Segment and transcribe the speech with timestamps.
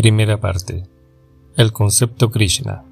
[0.00, 0.84] Primera parte.
[1.58, 2.82] El concepto Krishna.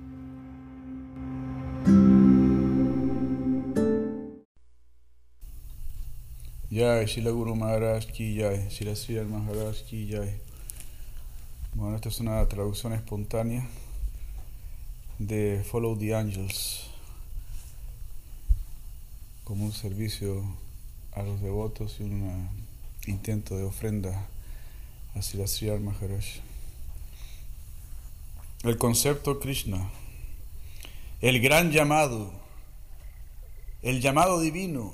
[6.70, 10.34] Jai, Shila Guru Maharaj ki Jai, Shila Sri Maharaj ki Jai.
[11.72, 13.66] Bueno, esta es una traducción espontánea
[15.18, 16.90] de Follow the Angels
[19.44, 20.44] como un servicio
[21.12, 22.50] a los devotos y un
[23.06, 24.26] intento de ofrenda
[25.14, 26.47] a Sri Maharaj.
[28.64, 29.88] El concepto Krishna,
[31.20, 32.32] el gran llamado,
[33.82, 34.92] el llamado divino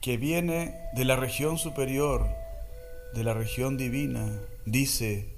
[0.00, 2.26] que viene de la región superior,
[3.12, 5.28] de la región divina, dice,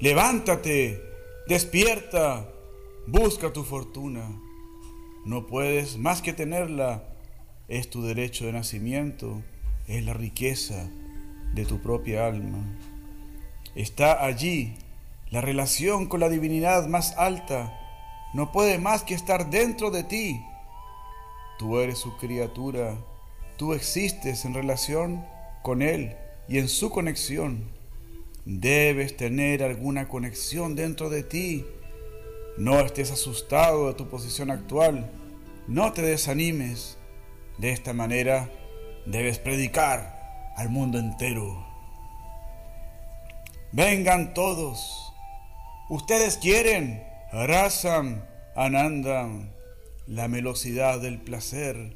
[0.00, 1.02] levántate,
[1.48, 2.46] despierta,
[3.06, 4.38] busca tu fortuna.
[5.24, 7.04] No puedes más que tenerla,
[7.68, 9.40] es tu derecho de nacimiento,
[9.88, 10.90] es la riqueza
[11.54, 12.78] de tu propia alma.
[13.74, 14.74] Está allí
[15.34, 17.78] la relación con la divinidad más alta.
[18.32, 20.40] No puede más que estar dentro de ti.
[21.58, 22.96] Tú eres su criatura,
[23.58, 25.26] tú existes en relación
[25.62, 26.16] con Él
[26.48, 27.68] y en su conexión.
[28.46, 31.66] Debes tener alguna conexión dentro de ti
[32.56, 35.10] no estés asustado de tu posición actual.
[35.66, 36.98] No te desanimes.
[37.58, 38.48] De esta manera
[39.06, 41.66] debes predicar al mundo entero.
[43.72, 45.03] Vengan todos.
[45.88, 47.04] Ustedes quieren.
[47.32, 48.22] Rasam,
[48.54, 49.50] Anandam,
[50.06, 51.92] la velocidad del placer,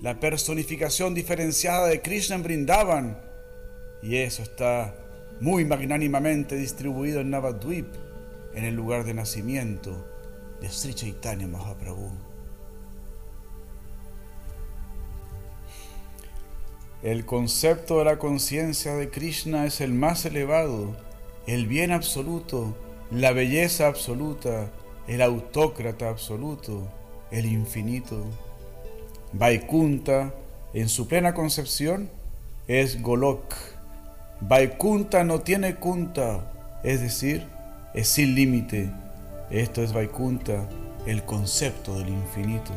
[0.00, 3.20] la personificación diferenciada de Krishna en Brindavan.
[4.02, 4.94] Y eso está
[5.40, 7.88] muy magnánimamente distribuido en Navadvip
[8.54, 10.06] en el lugar de nacimiento
[10.60, 12.10] de Sri Chaitanya Mahaprabhu.
[17.02, 20.96] El concepto de la conciencia de Krishna es el más elevado,
[21.46, 22.74] el bien absoluto,
[23.10, 24.70] la belleza absoluta,
[25.06, 26.88] el autócrata absoluto,
[27.30, 28.24] el infinito.
[29.32, 30.34] Vaikunta,
[30.74, 32.10] en su plena concepción,
[32.66, 33.54] es Golok.
[34.40, 37.46] Vaikunta no tiene kunta, es decir,
[37.94, 38.90] es sin límite.
[39.50, 40.68] Esto es Vaikunta,
[41.06, 42.72] el concepto del infinito.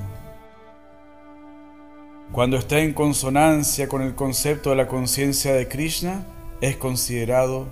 [2.31, 6.23] Cuando está en consonancia con el concepto de la conciencia de Krishna,
[6.61, 7.67] es considerado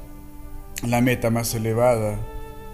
[0.84, 2.18] la meta más elevada,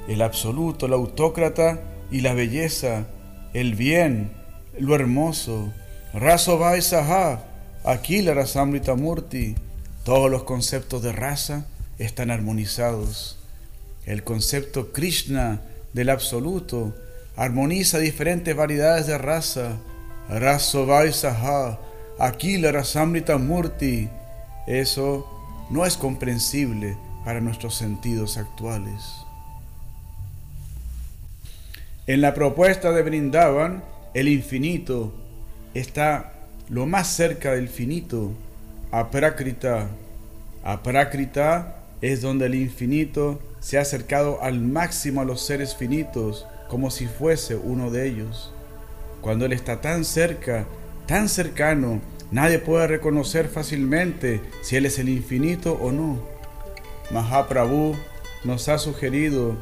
[0.07, 1.81] el absoluto, el autócrata
[2.11, 3.05] y la belleza,
[3.53, 4.31] el bien,
[4.77, 5.71] lo hermoso.
[6.13, 7.43] Raso Saha,
[7.83, 9.55] Akila Rasamrita Murti,
[10.03, 11.65] todos los conceptos de raza
[11.97, 13.39] están armonizados.
[14.05, 15.61] El concepto Krishna
[15.93, 16.93] del absoluto
[17.35, 19.77] armoniza diferentes variedades de raza.
[20.29, 21.79] Rasovai Saha,
[22.19, 24.09] Akila Rasamrita Murti.
[24.67, 25.27] Eso
[25.69, 29.22] no es comprensible para nuestros sentidos actuales.
[32.05, 33.81] En la propuesta de Brindavan,
[34.13, 35.13] el infinito
[35.73, 36.33] está
[36.67, 38.33] lo más cerca del finito,
[38.91, 39.87] Aprakrita.
[40.65, 46.91] Aprakrita es donde el infinito se ha acercado al máximo a los seres finitos como
[46.91, 48.53] si fuese uno de ellos.
[49.21, 50.65] Cuando Él está tan cerca,
[51.05, 56.21] tan cercano, nadie puede reconocer fácilmente si Él es el infinito o no.
[57.11, 57.95] Mahaprabhu
[58.43, 59.55] nos ha sugerido,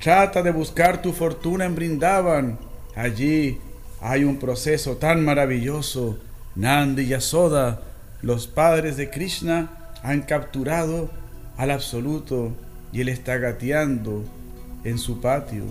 [0.00, 2.58] trata de buscar tu fortuna en Brindavan.
[2.94, 3.58] Allí
[4.00, 6.18] hay un proceso tan maravilloso.
[6.54, 7.82] Nandi y Yasoda,
[8.22, 11.10] los padres de Krishna, han capturado
[11.56, 12.52] al absoluto
[12.92, 14.24] y él está gateando
[14.84, 15.64] en su patio.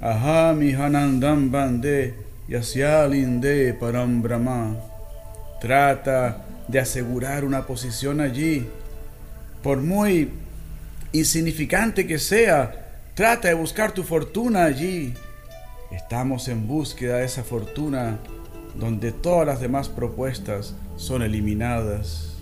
[0.00, 2.14] Ajá, mi Hanandam Bande,
[2.48, 4.76] Yasyalinde Param Brahma.
[5.60, 8.66] Trata de asegurar una posición allí.
[9.62, 10.30] Por muy
[11.12, 12.85] insignificante que sea,
[13.16, 15.14] trata de buscar tu fortuna allí.
[15.90, 18.18] Estamos en búsqueda de esa fortuna
[18.74, 22.36] donde todas las demás propuestas son eliminadas.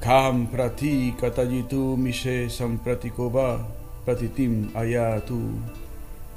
[0.00, 3.68] Kam prati katajitu mishe sampratikoba
[4.06, 5.38] pratitim ayatu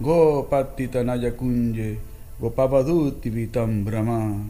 [0.01, 2.00] go patitanaya kunje
[2.38, 2.51] go
[3.23, 4.44] vitam brahma.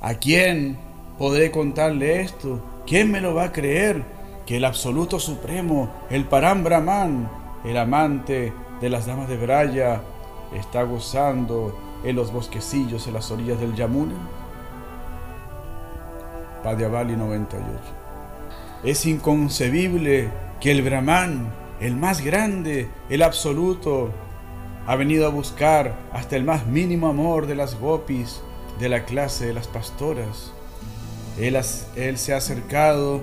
[0.00, 0.76] ¿A quién
[1.18, 2.60] podré contarle esto?
[2.84, 4.15] ¿Quién me lo va a creer?
[4.46, 7.28] Que el absoluto supremo, el Param Brahman,
[7.64, 10.00] el amante de las damas de Braya,
[10.54, 14.14] está gozando en los bosquecillos en las orillas del Yamuna.
[16.62, 17.66] Padhyavali 98.
[18.84, 24.10] Es inconcebible que el Brahman, el más grande, el absoluto,
[24.86, 28.40] ha venido a buscar hasta el más mínimo amor de las gopis
[28.78, 30.52] de la clase de las pastoras.
[31.38, 31.58] Él,
[31.96, 33.22] él se ha acercado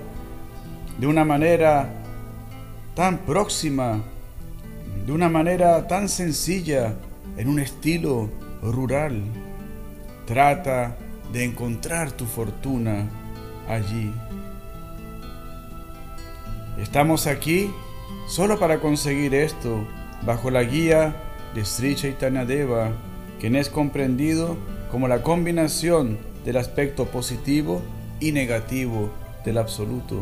[0.98, 1.92] de una manera
[2.94, 4.00] tan próxima,
[5.06, 6.94] de una manera tan sencilla,
[7.36, 8.30] en un estilo
[8.62, 9.22] rural.
[10.26, 10.96] Trata
[11.32, 13.08] de encontrar tu fortuna
[13.68, 14.12] allí.
[16.80, 17.70] Estamos aquí
[18.28, 19.86] solo para conseguir esto,
[20.24, 21.16] bajo la guía
[21.54, 22.92] de Sri Chaitanya Deva,
[23.40, 24.56] quien es comprendido
[24.90, 27.82] como la combinación del aspecto positivo
[28.20, 29.10] y negativo
[29.44, 30.20] del absoluto.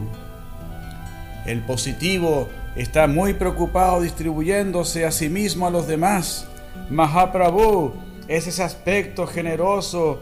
[1.47, 6.47] El positivo está muy preocupado distribuyéndose a sí mismo a los demás.
[6.89, 7.93] Mahaprabhu
[8.29, 10.21] es ese aspecto generoso,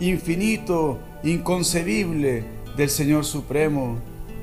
[0.00, 2.44] infinito, inconcebible
[2.76, 3.98] del Señor Supremo.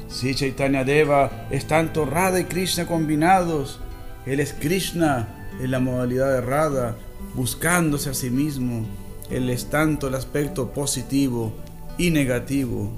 [0.07, 3.79] Si Chaitanya Deva es tanto Radha y Krishna combinados,
[4.25, 5.27] Él es Krishna
[5.61, 6.95] en la modalidad errada,
[7.35, 8.85] buscándose a sí mismo.
[9.29, 11.53] Él es tanto el aspecto positivo
[11.97, 12.91] y negativo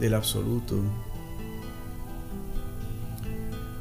[0.00, 0.82] del absoluto.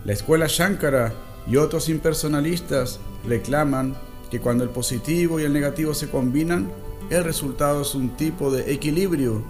[0.04, 1.14] La escuela Shankara
[1.48, 3.96] y otros impersonalistas reclaman
[4.32, 6.72] que cuando el positivo y el negativo se combinan,
[7.12, 9.44] el resultado es un tipo de equilibrio,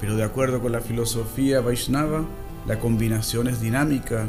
[0.00, 2.24] pero de acuerdo con la filosofía Vaishnava,
[2.66, 4.26] la combinación es dinámica.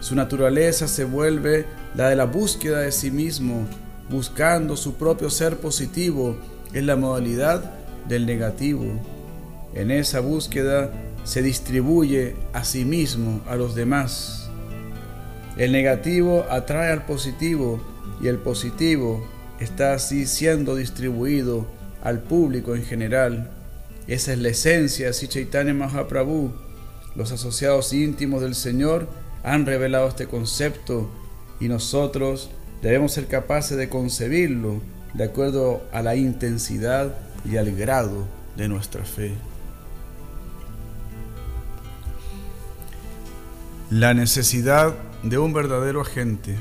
[0.00, 1.64] Su naturaleza se vuelve
[1.94, 3.66] la de la búsqueda de sí mismo,
[4.10, 6.36] buscando su propio ser positivo
[6.74, 7.72] en la modalidad
[8.08, 8.84] del negativo.
[9.74, 10.92] En esa búsqueda
[11.24, 14.47] se distribuye a sí mismo a los demás.
[15.58, 17.80] El negativo atrae al positivo
[18.22, 19.26] y el positivo
[19.58, 21.66] está así siendo distribuido
[22.04, 23.50] al público en general.
[24.06, 26.52] Esa es la esencia de Chaitanya Mahaprabhu.
[27.16, 29.08] Los asociados íntimos del Señor
[29.42, 31.10] han revelado este concepto
[31.58, 32.50] y nosotros
[32.80, 34.80] debemos ser capaces de concebirlo
[35.14, 39.34] de acuerdo a la intensidad y al grado de nuestra fe.
[43.90, 46.56] La necesidad de un verdadero agente.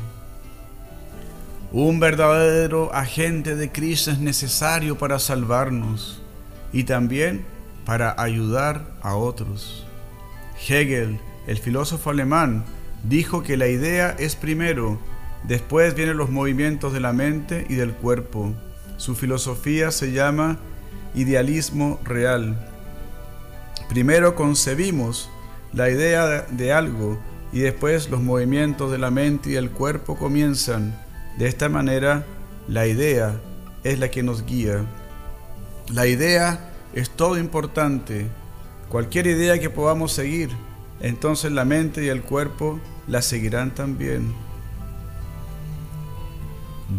[1.72, 6.22] Un verdadero agente de Cristo es necesario para salvarnos
[6.72, 7.46] y también
[7.86, 9.86] para ayudar a otros.
[10.68, 12.66] Hegel, el filósofo alemán,
[13.04, 14.98] dijo que la idea es primero,
[15.44, 18.54] después vienen los movimientos de la mente y del cuerpo.
[18.98, 20.58] Su filosofía se llama
[21.14, 22.58] idealismo real.
[23.90, 25.30] Primero concebimos
[25.74, 27.20] la idea de algo
[27.52, 31.00] y después los movimientos de la mente y el cuerpo comienzan.
[31.38, 32.26] De esta manera,
[32.68, 33.40] la idea
[33.84, 34.86] es la que nos guía.
[35.90, 38.28] La idea es todo importante.
[38.90, 40.50] Cualquier idea que podamos seguir,
[41.00, 44.34] entonces la mente y el cuerpo la seguirán también.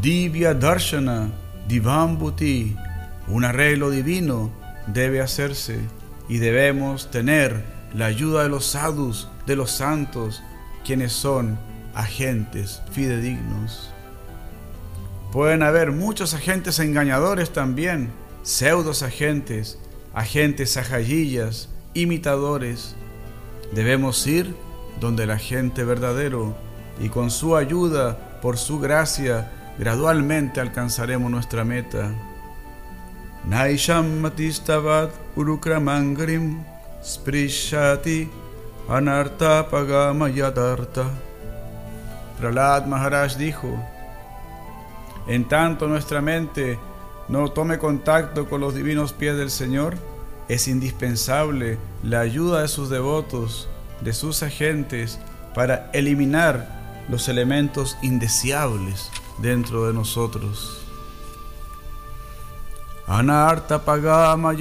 [0.00, 1.31] Divya Darshana,
[1.67, 2.77] Divambuti,
[3.27, 4.50] un arreglo divino
[4.87, 5.79] debe hacerse
[6.29, 7.65] y debemos tener
[7.95, 10.43] la ayuda de los sadhus, de los santos,
[10.85, 11.59] quienes son
[11.95, 13.91] agentes fidedignos.
[15.33, 18.11] Pueden haber muchos agentes engañadores también,
[18.43, 19.79] pseudos agentes,
[20.15, 22.95] agentes ajayillas, imitadores.
[23.73, 24.55] Debemos ir
[25.00, 26.55] donde la gente verdadero
[27.00, 32.12] y con su ayuda, por su gracia, gradualmente alcanzaremos nuestra meta.
[33.45, 36.62] Naisham Matistavat Urukramangrim
[37.02, 38.28] Sprishati
[38.88, 41.11] Anarta Pagama Yadarta.
[42.38, 43.68] Pralad Maharaj dijo,
[45.26, 46.78] en tanto nuestra mente
[47.28, 49.99] no tome contacto con los divinos pies del Señor,
[50.49, 53.68] es indispensable la ayuda de sus devotos,
[54.00, 55.18] de sus agentes,
[55.54, 60.80] para eliminar los elementos indeseables dentro de nosotros.
[63.07, 64.54] Anarta pagama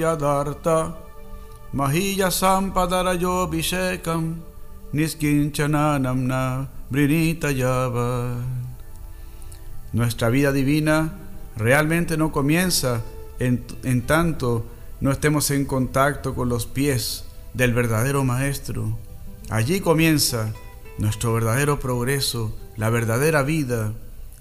[9.92, 11.12] Nuestra vida divina
[11.56, 13.02] realmente no comienza
[13.38, 14.64] en, en tanto
[15.00, 18.98] no estemos en contacto con los pies del verdadero Maestro.
[19.50, 20.52] Allí comienza
[20.98, 23.92] nuestro verdadero progreso, la verdadera vida.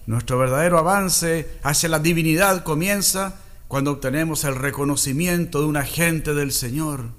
[0.06, 3.36] Nuestro verdadero avance hacia la divinidad comienza
[3.68, 7.12] cuando obtenemos el reconocimiento de un agente del Señor.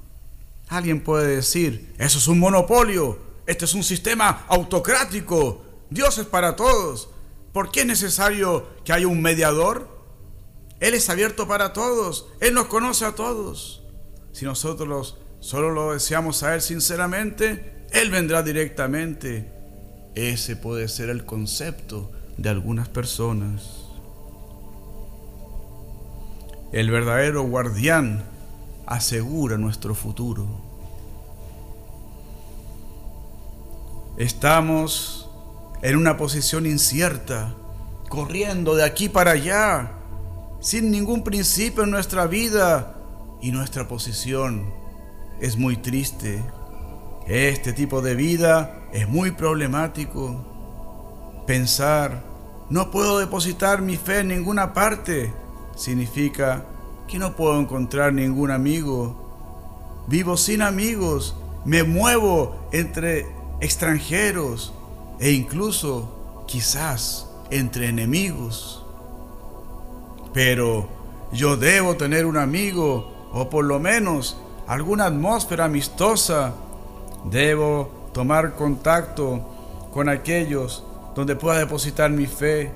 [0.69, 6.57] Alguien puede decir, eso es un monopolio, este es un sistema autocrático, Dios es para
[6.57, 7.11] todos.
[7.53, 9.89] ¿Por qué es necesario que haya un mediador?
[10.81, 13.83] Él es abierto para todos, Él nos conoce a todos.
[14.33, 19.51] Si nosotros solo lo deseamos a Él sinceramente, Él vendrá directamente.
[20.15, 23.78] Ese puede ser el concepto de algunas personas.
[26.73, 28.25] El verdadero guardián
[28.87, 30.69] asegura nuestro futuro.
[34.19, 35.31] estamos
[35.81, 37.55] en una posición incierta,
[38.09, 39.93] corriendo de aquí para allá,
[40.61, 42.97] sin ningún principio en nuestra vida
[43.41, 44.75] y nuestra posición
[45.41, 46.43] es muy triste.
[47.29, 51.45] Este tipo de vida es muy problemático.
[51.47, 52.25] Pensar,
[52.71, 55.33] no puedo depositar mi fe en ninguna parte,
[55.79, 56.65] significa
[57.07, 60.05] que no puedo encontrar ningún amigo.
[60.09, 63.27] Vivo sin amigos, me muevo entre
[63.61, 64.75] extranjeros
[65.21, 68.85] e incluso quizás entre enemigos.
[70.35, 70.89] Pero
[71.33, 76.55] yo debo tener un amigo o por lo menos alguna atmósfera amistosa.
[77.31, 79.41] Debo tomar contacto
[79.93, 82.73] con aquellos donde pueda depositar mi fe,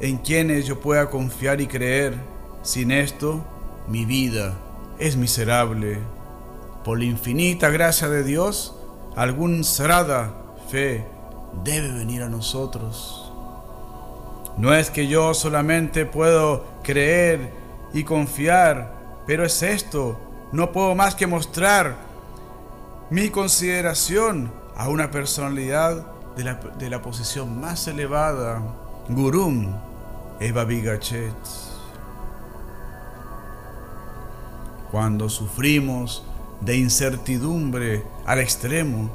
[0.00, 2.33] en quienes yo pueda confiar y creer.
[2.64, 3.44] Sin esto,
[3.88, 4.54] mi vida
[4.98, 5.98] es miserable.
[6.82, 8.74] Por la infinita gracia de Dios,
[9.16, 10.32] algún sarada
[10.70, 11.06] fe
[11.62, 13.30] debe venir a nosotros.
[14.56, 17.52] No es que yo solamente puedo creer
[17.92, 18.94] y confiar,
[19.26, 20.18] pero es esto,
[20.50, 21.96] no puedo más que mostrar
[23.10, 28.62] mi consideración a una personalidad de la, de la posición más elevada,
[29.10, 29.70] Gurum
[30.40, 31.73] Eva Bigachet.
[34.94, 36.22] Cuando sufrimos
[36.60, 39.10] de incertidumbre al extremo,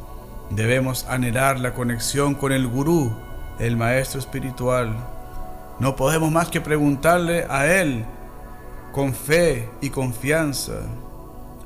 [0.49, 3.13] debemos anhelar la conexión con el gurú,
[3.59, 4.93] el maestro espiritual.
[5.79, 8.03] No podemos más que preguntarle a él
[8.91, 10.81] con fe y confianza.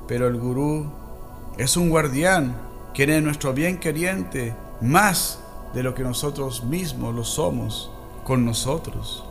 [0.06, 0.92] Pero el gurú
[1.58, 2.54] es un guardián,
[2.94, 5.40] quien es nuestro bien queriente, más
[5.74, 7.90] de lo que nosotros mismos lo somos
[8.22, 9.24] con nosotros.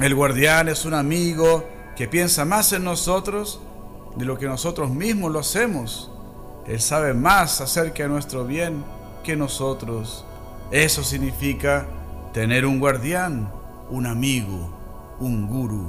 [0.00, 3.60] El guardián es un amigo que piensa más en nosotros
[4.16, 6.10] de lo que nosotros mismos lo hacemos.
[6.66, 8.84] Él sabe más acerca de nuestro bien
[9.22, 10.24] que nosotros.
[10.70, 11.86] Eso significa
[12.32, 13.50] tener un guardián,
[13.90, 14.70] un amigo,
[15.20, 15.86] un guru.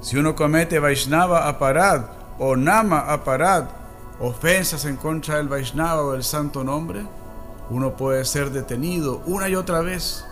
[0.00, 2.06] Si uno comete Vaishnava aparad
[2.38, 3.68] o Nama aparad,
[4.18, 7.06] ofensas en contra del Vaishnava o del santo nombre,
[7.70, 10.24] uno puede ser detenido una y otra vez.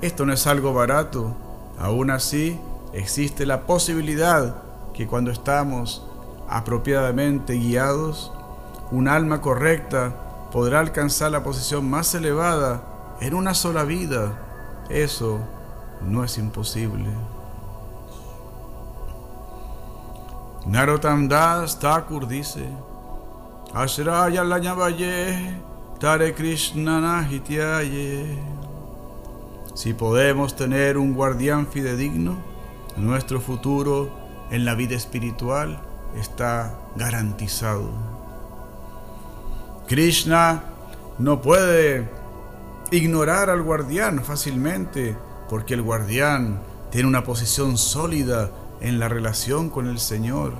[0.00, 1.36] Esto no es algo barato.
[1.78, 2.58] Aún así,
[2.92, 6.06] existe la posibilidad que cuando estamos
[6.48, 8.32] apropiadamente guiados,
[8.90, 12.82] un alma correcta podrá alcanzar la posición más elevada
[13.20, 14.32] en una sola vida.
[14.88, 15.38] Eso
[16.02, 17.10] no es imposible.
[20.66, 22.68] Narottam Das Thakur dice,
[23.72, 25.56] Ashraya Lañavaye,
[25.98, 28.38] Tare Krishna Nahityaye.
[29.74, 32.36] Si podemos tener un guardián fidedigno,
[32.96, 34.19] nuestro futuro
[34.50, 35.80] en la vida espiritual
[36.16, 37.90] está garantizado.
[39.86, 40.64] Krishna
[41.18, 42.08] no puede
[42.90, 45.16] ignorar al guardián fácilmente
[45.48, 50.54] porque el guardián tiene una posición sólida en la relación con el Señor.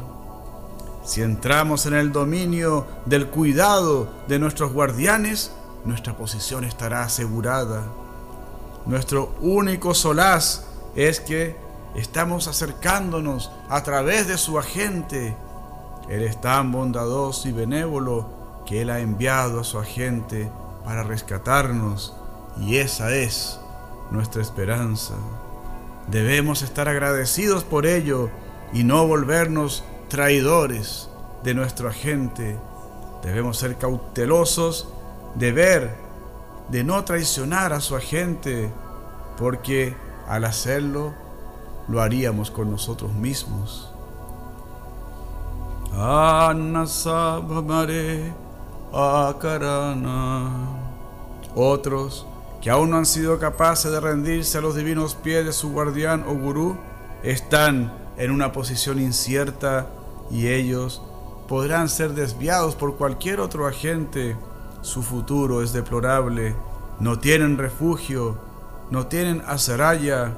[1.04, 5.52] Si entramos en el dominio del cuidado de nuestros guardianes,
[5.84, 7.84] nuestra posición estará asegurada.
[8.86, 11.56] Nuestro único solaz es que
[11.94, 15.36] estamos acercándonos a través de su agente.
[16.08, 18.28] Él es tan bondadoso y benévolo
[18.66, 20.50] que Él ha enviado a su agente
[20.84, 22.16] para rescatarnos
[22.58, 23.60] y esa es
[24.10, 25.14] nuestra esperanza.
[26.08, 28.30] Debemos estar agradecidos por ello
[28.72, 31.08] y no volvernos traidores
[31.42, 32.58] de nuestro agente.
[33.22, 34.88] Debemos ser cautelosos
[35.34, 35.94] de ver,
[36.68, 38.70] de no traicionar a su agente,
[39.36, 39.94] porque
[40.26, 41.14] al hacerlo
[41.90, 43.90] lo haríamos con nosotros mismos.
[51.54, 52.26] Otros
[52.60, 56.24] que aún no han sido capaces de rendirse a los divinos pies de su guardián
[56.28, 56.76] o gurú,
[57.22, 59.86] están en una posición incierta
[60.30, 61.02] y ellos
[61.48, 64.36] podrán ser desviados por cualquier otro agente.
[64.82, 66.54] Su futuro es deplorable,
[67.00, 68.38] no tienen refugio,
[68.90, 70.36] no tienen azaraya.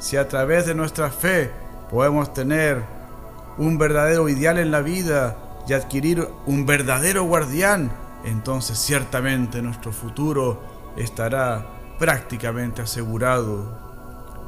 [0.00, 1.50] Si a través de nuestra fe
[1.90, 2.82] podemos tener
[3.58, 5.36] un verdadero ideal en la vida
[5.68, 7.92] y adquirir un verdadero guardián,
[8.24, 10.62] entonces ciertamente nuestro futuro
[10.96, 11.66] estará
[11.98, 13.78] prácticamente asegurado.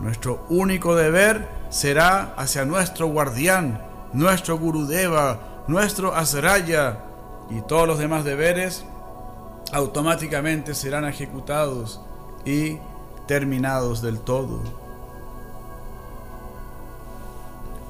[0.01, 3.79] Nuestro único deber será hacia nuestro guardián,
[4.15, 7.05] nuestro Gurudeva, nuestro Asraya
[7.51, 8.87] y todos los demás deberes
[9.71, 12.01] automáticamente serán ejecutados
[12.47, 12.79] y
[13.27, 14.82] terminados del todo.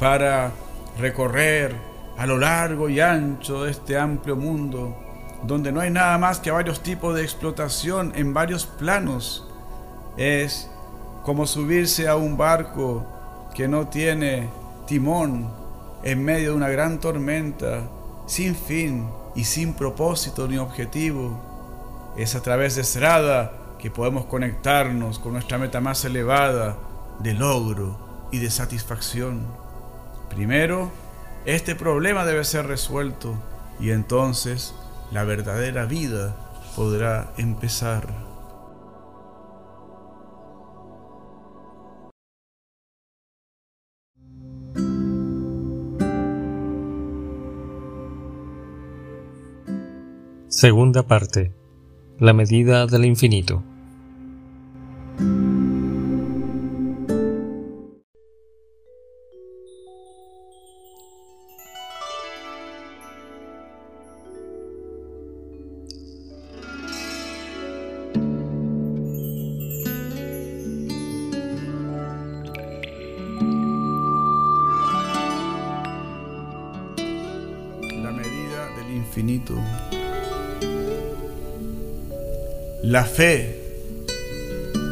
[0.02, 0.50] Para
[0.98, 1.76] recorrer
[2.18, 4.96] a lo largo y ancho de este amplio mundo,
[5.44, 9.48] donde no hay nada más que varios tipos de explotación en varios planos.
[10.16, 10.68] Es
[11.22, 13.06] como subirse a un barco
[13.54, 14.48] que no tiene
[14.88, 15.48] timón
[16.02, 17.88] en medio de una gran tormenta,
[18.26, 21.38] sin fin y sin propósito ni objetivo.
[22.16, 26.76] Es a través de Srada que podemos conectarnos con nuestra meta más elevada
[27.20, 29.62] de logro y de satisfacción.
[30.34, 30.90] Primero,
[31.44, 33.34] este problema debe ser resuelto
[33.78, 34.74] y entonces
[35.10, 36.34] la verdadera vida
[36.74, 38.08] podrá empezar.
[50.48, 51.52] Segunda parte.
[52.18, 53.62] La medida del infinito.
[83.12, 83.58] Fe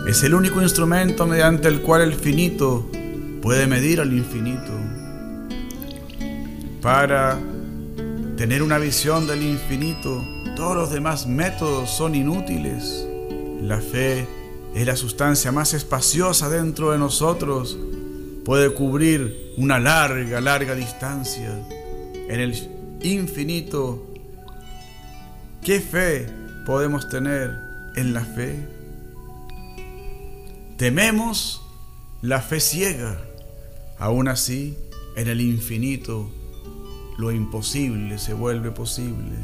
[0.07, 2.91] es el único instrumento mediante el cual el finito
[3.41, 4.73] puede medir al infinito.
[6.83, 7.39] Para
[8.37, 10.23] tener una visión del infinito,
[10.55, 13.07] todos los demás métodos son inútiles.
[13.63, 14.27] La fe
[14.75, 17.79] es la sustancia más espaciosa dentro de nosotros.
[18.45, 21.59] Puede cubrir una larga, larga distancia.
[22.29, 22.55] En el
[23.03, 24.07] infinito,
[25.63, 26.27] ¿qué fe
[26.67, 28.67] podemos tener en la fe?
[30.77, 31.63] Tememos
[32.23, 33.19] la fe ciega.
[33.99, 34.77] Aún así,
[35.17, 36.31] en el infinito,
[37.19, 39.37] lo imposible se vuelve posible.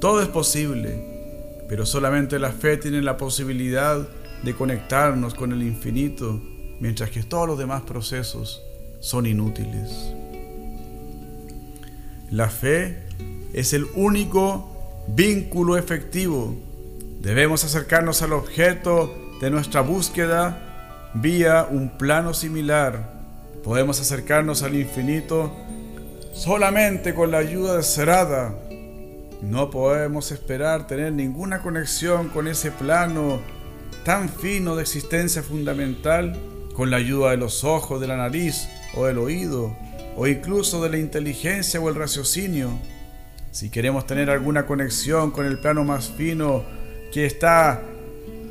[0.00, 4.08] Todo es posible, pero solamente la fe tiene la posibilidad
[4.42, 6.40] de conectarnos con el infinito,
[6.80, 8.62] mientras que todos los demás procesos
[9.00, 10.14] son inútiles.
[12.30, 13.02] La fe
[13.52, 16.56] es el único vínculo efectivo.
[17.20, 23.12] Debemos acercarnos al objeto de nuestra búsqueda vía un plano similar.
[23.62, 25.54] Podemos acercarnos al infinito
[26.32, 28.54] solamente con la ayuda de Serada.
[29.42, 33.40] No podemos esperar tener ninguna conexión con ese plano
[34.02, 36.34] tan fino de existencia fundamental
[36.74, 39.76] con la ayuda de los ojos, de la nariz o del oído
[40.16, 42.70] o incluso de la inteligencia o el raciocinio.
[43.50, 46.79] Si queremos tener alguna conexión con el plano más fino
[47.12, 47.82] que está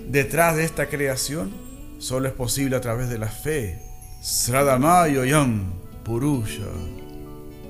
[0.08, 1.52] detrás de esta creación,
[2.00, 3.82] solo es posible a través de la fe.
[4.22, 5.72] Sradamayo Yam
[6.04, 6.68] Purusha.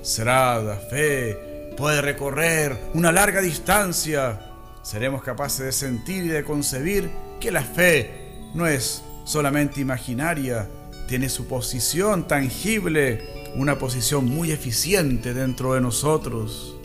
[0.02, 4.40] Srada, fe, puede recorrer una larga distancia.
[4.82, 8.10] Seremos capaces de sentir y de concebir que la fe
[8.56, 10.68] no es solamente imaginaria,
[11.08, 16.76] tiene su posición tangible una posición muy eficiente dentro de nosotros.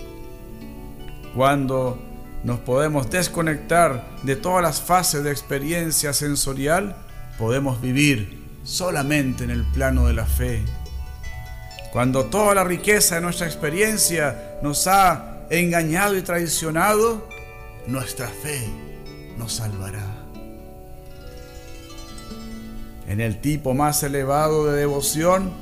[1.34, 1.98] Cuando
[2.44, 6.94] nos podemos desconectar de todas las fases de experiencia sensorial,
[7.38, 10.62] podemos vivir solamente en el plano de la fe.
[11.92, 17.26] Cuando toda la riqueza de nuestra experiencia nos ha engañado y traicionado,
[17.86, 18.68] nuestra fe
[19.38, 20.04] nos salvará.
[23.06, 25.52] En el tipo más elevado de devoción,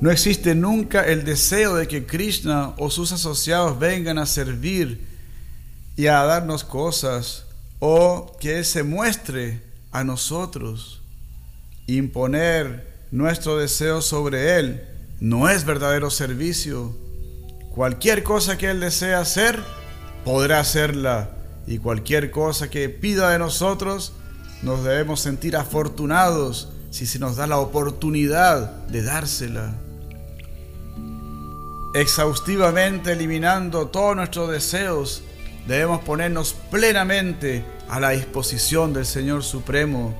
[0.00, 5.11] no existe nunca el deseo de que Krishna o sus asociados vengan a servir
[5.96, 7.44] y a darnos cosas
[7.78, 11.02] o que se muestre a nosotros.
[11.86, 14.88] Imponer nuestro deseo sobre Él
[15.20, 16.96] no es verdadero servicio.
[17.74, 19.62] Cualquier cosa que Él desea hacer,
[20.24, 21.30] podrá hacerla.
[21.66, 24.12] Y cualquier cosa que pida de nosotros,
[24.62, 29.74] nos debemos sentir afortunados si se nos da la oportunidad de dársela
[31.94, 35.22] exhaustivamente eliminando todos nuestros deseos,
[35.66, 40.14] debemos ponernos plenamente a la disposición del Señor Supremo,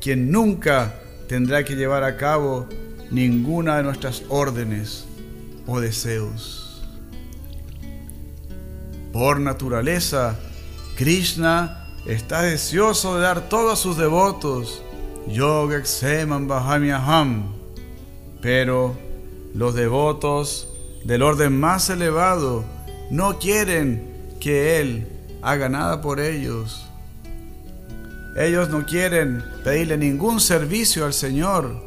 [0.00, 0.94] quien nunca
[1.28, 2.66] tendrá que llevar a cabo
[3.10, 5.06] ninguna de nuestras órdenes
[5.66, 6.82] o deseos.
[9.12, 10.38] Por naturaleza,
[10.96, 14.82] Krishna está deseoso de dar todo a sus devotos,
[15.28, 15.82] Yoga
[16.26, 17.52] Bahamiaham,
[18.40, 18.96] pero
[19.54, 20.68] los devotos
[21.04, 22.64] del orden más elevado
[23.10, 25.08] no quieren que Él
[25.42, 26.86] haga nada por ellos.
[28.36, 31.82] Ellos no quieren pedirle ningún servicio al Señor.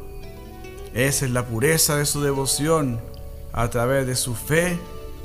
[0.94, 3.00] Esa es la pureza de su devoción.
[3.52, 4.78] A través de su fe,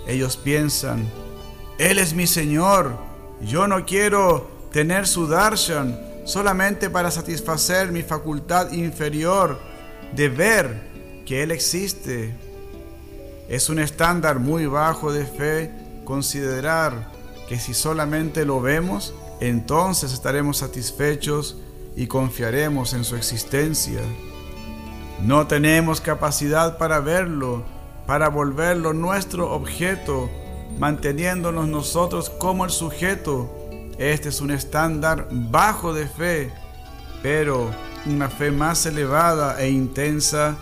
[0.08, 1.10] ellos piensan
[1.80, 2.98] Él es mi Señor.
[3.42, 9.60] Yo no quiero tener su darshan solamente para satisfacer mi facultad inferior
[10.14, 12.36] de ver que Él existe.
[13.48, 15.72] Es un estándar muy bajo de fe
[16.04, 17.15] considerar
[17.48, 21.58] que si solamente lo vemos, entonces estaremos satisfechos
[21.96, 24.02] y confiaremos en su existencia.
[25.22, 27.64] No tenemos capacidad para verlo,
[28.06, 30.30] para volverlo nuestro objeto,
[30.80, 33.50] manteniéndonos nosotros como el sujeto.
[33.98, 36.52] Este es un estándar bajo de fe,
[37.24, 37.72] pero
[38.06, 40.58] una fe más elevada e intensa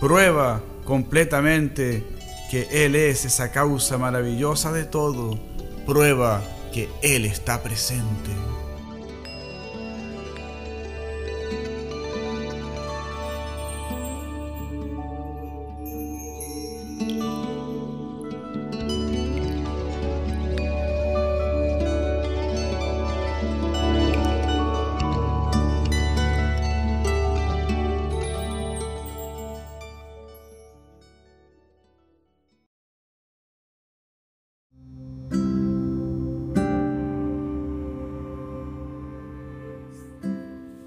[0.00, 2.04] prueba completamente
[2.50, 5.38] que Él es esa causa maravillosa de todo,
[5.86, 6.42] prueba
[6.72, 8.30] que Él está presente.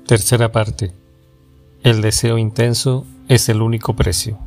[0.08, 0.92] Tercera parte.
[1.82, 4.38] El deseo intenso es el único precio.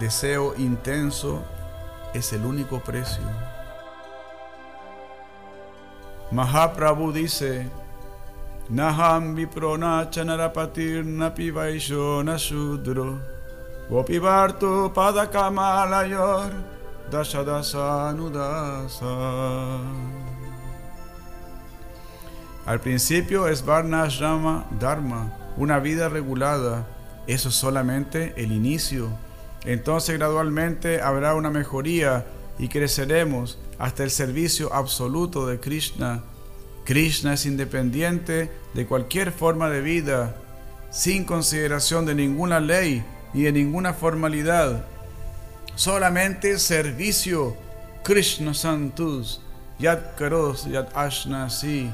[0.00, 1.44] Deseo intenso
[2.12, 3.55] es el único precio.
[6.32, 7.70] Mahaprabhu dice,
[8.68, 13.20] Naham viprona chanarapatir napi vaishona shudro,
[13.88, 16.50] gopivartu padakamalayor
[17.08, 19.78] dashadasa nudasa.
[22.66, 26.84] Al principio es Varnashrama Dharma, una vida regulada.
[27.28, 29.10] Eso es solamente el inicio.
[29.64, 32.24] Entonces gradualmente habrá una mejoría
[32.58, 36.22] y creceremos hasta el servicio absoluto de Krishna.
[36.84, 40.36] Krishna es independiente de cualquier forma de vida,
[40.90, 44.84] sin consideración de ninguna ley ni de ninguna formalidad.
[45.74, 47.56] Solamente servicio.
[48.02, 49.40] Krishna Santus,
[49.80, 51.90] Yat Karos, Yat Ashnasi.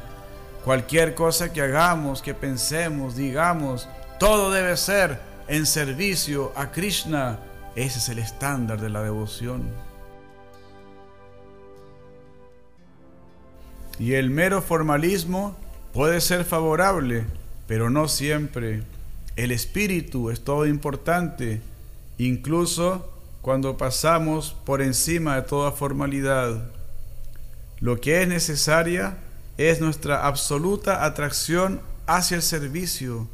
[0.63, 3.89] Cualquier cosa que hagamos, que pensemos, digamos,
[4.21, 7.39] todo debe ser en servicio a Krishna.
[7.75, 9.71] Ese es el estándar de la devoción.
[13.99, 15.57] Y el mero formalismo
[15.93, 17.25] puede ser favorable,
[17.67, 18.83] pero no siempre.
[19.37, 21.61] El espíritu es todo importante,
[22.19, 23.11] incluso
[23.43, 26.71] cuando pasamos por encima de toda formalidad.
[27.81, 29.19] Lo que es necesaria
[29.59, 33.29] es nuestra absoluta atracción hacia el servicio,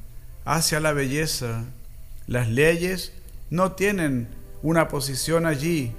[0.45, 1.65] hacia la belleza.
[2.27, 3.13] Las leyes
[3.51, 4.29] no tienen
[4.63, 5.93] una posición allí.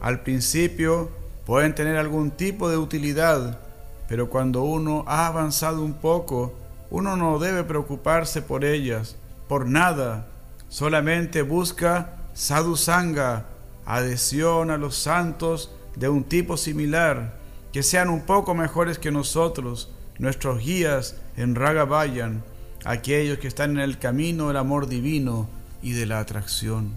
[0.00, 1.10] Al principio
[1.44, 3.60] pueden tener algún tipo de utilidad,
[4.08, 6.54] pero cuando uno ha avanzado un poco,
[6.90, 9.16] uno no debe preocuparse por ellas,
[9.48, 10.26] por nada,
[10.68, 13.46] solamente busca sadhusanga,
[13.84, 17.36] adhesión a los santos de un tipo similar,
[17.72, 22.42] que sean un poco mejores que nosotros, nuestros guías en Ragavayan,
[22.84, 25.48] aquellos que están en el camino del amor divino
[25.82, 26.92] y de la atracción.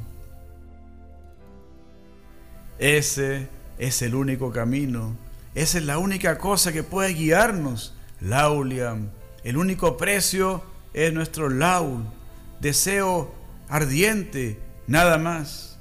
[2.79, 5.15] Ese es el único camino
[5.53, 7.93] esa es la única cosa que puede guiarnos.
[8.21, 9.09] Lauliam.
[9.43, 12.05] El único precio es nuestro laul.
[12.59, 13.33] Deseo
[13.67, 15.77] ardiente, nada más.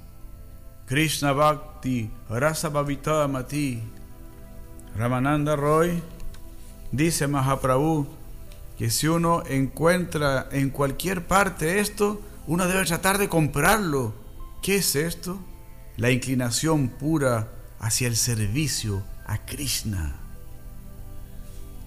[0.86, 3.82] Krishna Bhakti, Rasa Mati.
[4.96, 6.02] Ramananda Roy
[6.90, 8.08] dice Mahaprabhu
[8.76, 14.14] que si uno encuentra en cualquier parte esto, uno debe tratar de comprarlo.
[14.62, 15.38] ¿Qué es esto?
[15.96, 20.12] La inclinación pura hacia el servicio a Krishna.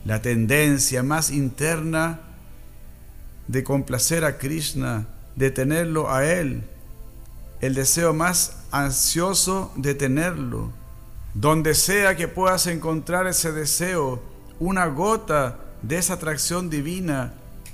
[0.05, 2.21] La tendencia más interna
[3.47, 6.63] de complacer a Krishna, de tenerlo a Él.
[7.59, 10.71] El deseo más ansioso de tenerlo.
[11.33, 14.23] Donde sea que puedas encontrar ese deseo,
[14.59, 17.33] una gota de esa atracción divina,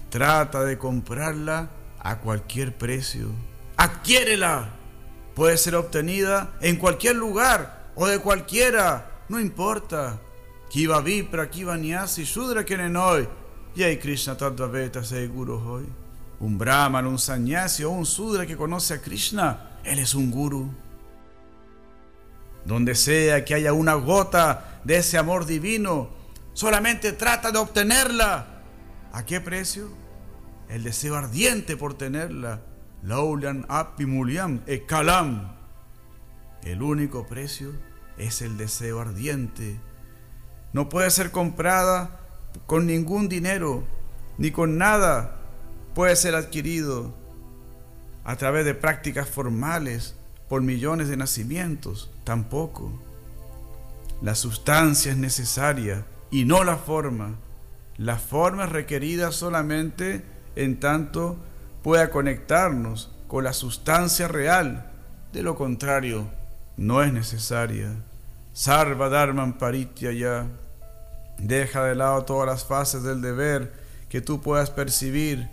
[0.10, 3.27] trata de comprarla a cualquier precio.
[3.77, 4.69] Adquiérela.
[5.36, 10.19] Puede ser obtenida en cualquier lugar o de cualquiera no importa.
[10.69, 13.27] Kiva Vipra, Kiva Nyasi, Shudra Kenenoi.
[13.75, 15.85] Y ahí Krishna Tadvaveta seguro hoy.
[16.39, 20.69] Un Brahman, un Sanyasi o un Sudra que conoce a Krishna, él es un guru.
[22.65, 26.09] donde sea que haya una gota de ese amor divino,
[26.53, 28.61] solamente trata de obtenerla.
[29.11, 29.89] ¿A qué precio?
[30.69, 32.61] El deseo ardiente por tenerla.
[33.01, 35.55] Laulian apimuliam e kalam.
[36.63, 37.71] El único precio
[38.19, 39.79] es el deseo ardiente.
[40.73, 42.19] No puede ser comprada
[42.67, 43.84] con ningún dinero,
[44.38, 45.39] ni con nada
[45.95, 47.13] puede ser adquirido
[48.23, 50.15] a través de prácticas formales
[50.47, 53.01] por millones de nacimientos, tampoco.
[54.21, 57.36] La sustancia es necesaria y no la forma.
[57.97, 60.23] La forma es requerida solamente
[60.55, 61.38] en tanto
[61.84, 64.91] pueda conectarnos con la sustancia real.
[65.32, 66.27] De lo contrario,
[66.77, 67.95] no es necesaria.
[68.53, 70.47] Sarva Dharman Paritya ya.
[71.38, 73.71] Deja de lado todas las fases del deber
[74.09, 75.49] que tú puedas percibir.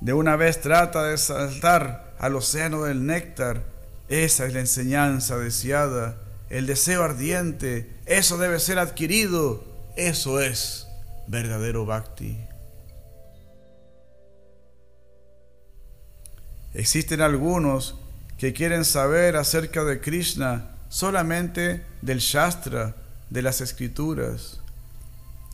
[0.00, 3.62] De una vez trata de saltar al océano del néctar.
[4.08, 6.16] Esa es la enseñanza deseada,
[6.50, 7.96] el deseo ardiente.
[8.06, 9.62] Eso debe ser adquirido.
[9.96, 10.88] Eso es
[11.26, 12.38] verdadero bhakti.
[16.74, 17.96] Existen algunos
[18.38, 22.94] que quieren saber acerca de Krishna solamente del Shastra,
[23.30, 24.60] de las escrituras.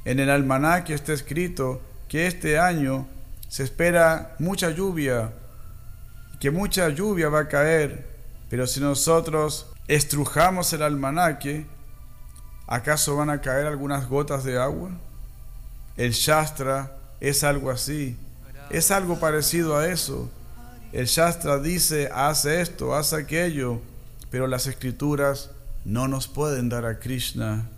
[0.04, 3.06] En el almanaque está escrito que este año
[3.48, 5.32] se espera mucha lluvia,
[6.40, 8.06] que mucha lluvia va a caer,
[8.50, 11.66] pero si nosotros estrujamos el almanaque,
[12.66, 14.90] ¿acaso van a caer algunas gotas de agua?
[15.96, 18.16] El Shastra es algo así,
[18.70, 20.30] es algo parecido a eso.
[20.92, 23.80] El Shastra dice, hace esto, hace aquello,
[24.34, 25.52] pero las escrituras
[25.84, 27.68] no nos pueden dar a Krishna.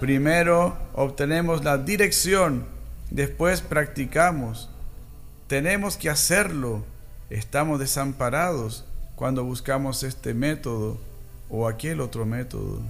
[0.00, 2.66] Primero obtenemos la dirección,
[3.12, 4.68] después practicamos.
[5.46, 6.84] Tenemos que hacerlo.
[7.30, 10.98] Estamos desamparados cuando buscamos este método
[11.48, 12.82] o aquel otro método.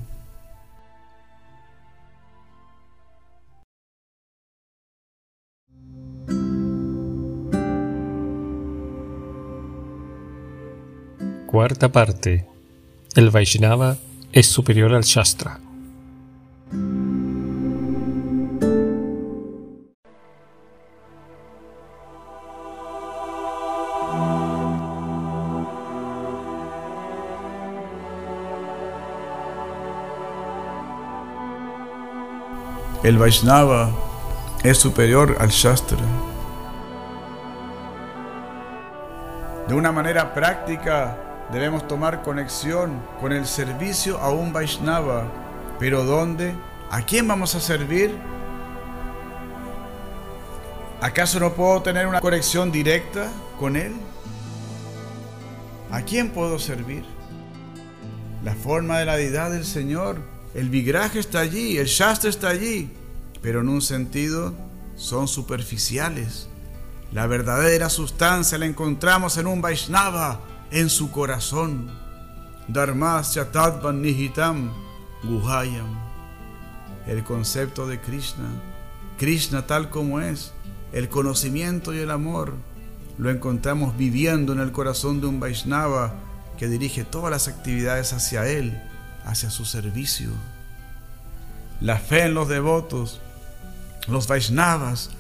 [11.51, 12.47] Cuarta parte.
[13.17, 13.97] El Vaishnava
[14.31, 15.59] es superior al Shastra.
[33.03, 33.91] El Vaishnava
[34.63, 35.99] es superior al Shastra.
[39.67, 45.31] De una manera práctica, debemos tomar conexión con el servicio a un Vaishnava.
[45.79, 46.55] Pero ¿dónde?
[46.91, 48.15] ¿A quién vamos a servir?
[51.01, 53.95] ¿Acaso no puedo tener una conexión directa con él?
[55.91, 57.05] ¿A quién puedo servir?
[58.45, 60.19] La forma de la deidad del Señor,
[60.55, 62.91] el vigraje está allí, el shastra está allí,
[63.43, 64.55] pero en un sentido
[64.97, 66.49] son superficiales.
[67.13, 71.91] La verdadera sustancia la encontramos en un Vaishnava, en su corazón.
[72.69, 74.71] Dharmasya Tatvan Nihitam
[75.25, 75.99] Guhayam.
[77.07, 78.49] El concepto de Krishna,
[79.19, 80.53] Krishna tal como es,
[80.93, 82.55] el conocimiento y el amor,
[83.19, 86.15] lo encontramos viviendo en el corazón de un Vaishnava
[86.59, 88.81] que dirige todas las actividades hacia él,
[89.25, 90.31] hacia su servicio.
[91.81, 93.21] La fe en los devotos,
[94.07, 95.11] los Vaishnavas,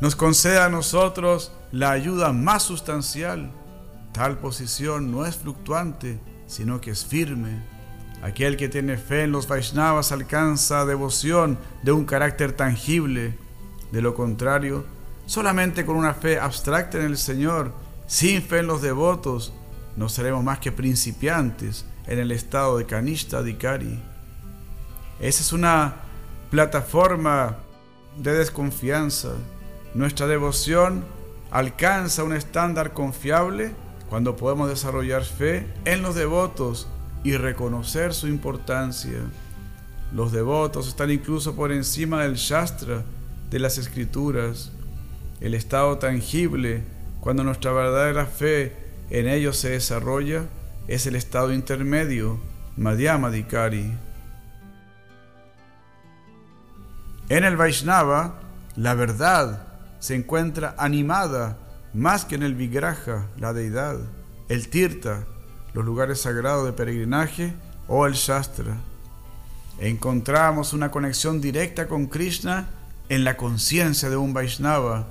[0.00, 3.50] nos concede a nosotros la ayuda más sustancial
[4.12, 7.62] Tal posición no es fluctuante, sino que es firme.
[8.22, 13.38] Aquel que tiene fe en los Vaishnavas alcanza devoción de un carácter tangible.
[13.92, 14.84] De lo contrario,
[15.26, 17.72] solamente con una fe abstracta en el Señor,
[18.06, 19.52] sin fe en los devotos,
[19.96, 24.02] no seremos más que principiantes en el estado de Kanishta Dikari.
[25.20, 25.94] Esa es una
[26.50, 27.56] plataforma
[28.16, 29.34] de desconfianza.
[29.94, 31.04] Nuestra devoción
[31.50, 33.72] alcanza un estándar confiable
[34.10, 36.88] cuando podemos desarrollar fe en los devotos
[37.22, 39.20] y reconocer su importancia.
[40.12, 43.04] Los devotos están incluso por encima del Shastra,
[43.50, 44.72] de las escrituras.
[45.40, 46.82] El estado tangible,
[47.20, 48.74] cuando nuestra verdadera fe
[49.10, 50.46] en ellos se desarrolla,
[50.88, 52.40] es el estado intermedio,
[52.76, 53.92] Madhyamadikari.
[57.28, 58.40] En el Vaishnava,
[58.74, 59.68] la verdad
[60.00, 61.58] se encuentra animada
[61.94, 63.98] más que en el Vigraha, la deidad,
[64.48, 65.24] el Tirta,
[65.74, 67.52] los lugares sagrados de peregrinaje
[67.88, 68.76] o el Shastra.
[69.78, 72.68] Encontramos una conexión directa con Krishna
[73.08, 75.06] en la conciencia de un Vaishnava.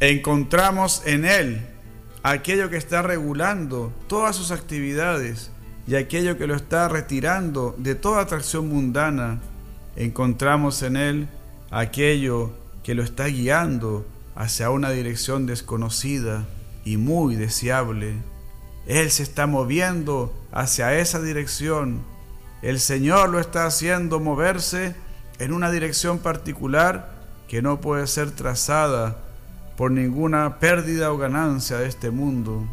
[0.00, 1.66] Encontramos en él
[2.22, 5.50] aquello que está regulando todas sus actividades
[5.86, 9.40] y aquello que lo está retirando de toda atracción mundana.
[9.96, 11.28] Encontramos en Él
[11.70, 12.52] aquello
[12.82, 16.46] que lo está guiando hacia una dirección desconocida
[16.84, 18.16] y muy deseable.
[18.86, 22.02] Él se está moviendo hacia esa dirección.
[22.62, 24.94] El Señor lo está haciendo moverse
[25.38, 27.10] en una dirección particular
[27.48, 29.18] que no puede ser trazada
[29.76, 32.66] por ninguna pérdida o ganancia de este mundo.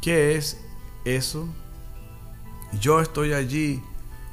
[0.00, 0.58] ¿Qué es
[1.04, 1.48] eso?
[2.80, 3.82] Yo estoy allí.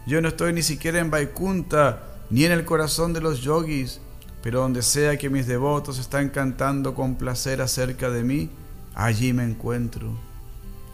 [0.05, 3.99] Yo no estoy ni siquiera en Vaikunta ni en el corazón de los yogis,
[4.41, 8.49] pero donde sea que mis devotos están cantando con placer acerca de mí,
[8.95, 10.11] allí me encuentro.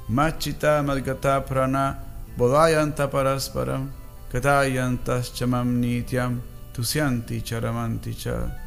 [0.10, 2.00] Machita Madgata Prana
[2.38, 3.90] Bodayanta Parasparam
[4.32, 6.42] Katayantas Chamam Nityam
[6.74, 8.64] Tusyanti Charamanti Cha.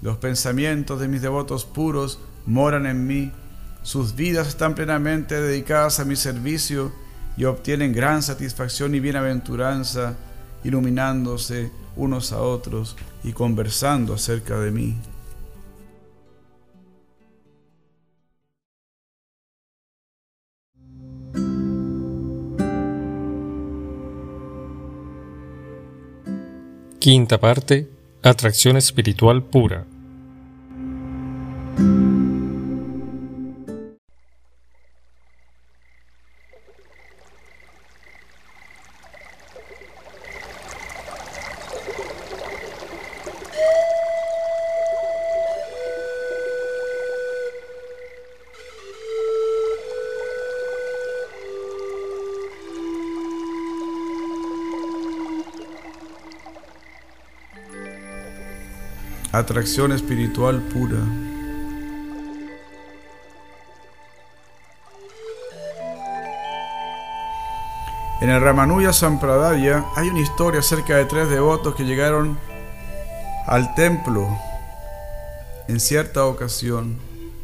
[0.00, 3.32] Los pensamientos de mis devotos puros moran en mí,
[3.82, 6.92] sus vidas están plenamente dedicadas a mi servicio
[7.36, 10.14] y obtienen gran satisfacción y bienaventuranza,
[10.64, 14.96] iluminándose unos a otros y conversando acerca de mí.
[26.98, 27.90] Quinta parte.
[28.22, 29.86] Atracción espiritual pura.
[59.42, 60.98] Atracción espiritual pura.
[68.20, 72.38] En el Ramanuja Sampradaya hay una historia acerca de tres devotos que llegaron
[73.46, 74.28] al templo
[75.66, 76.98] en cierta ocasión.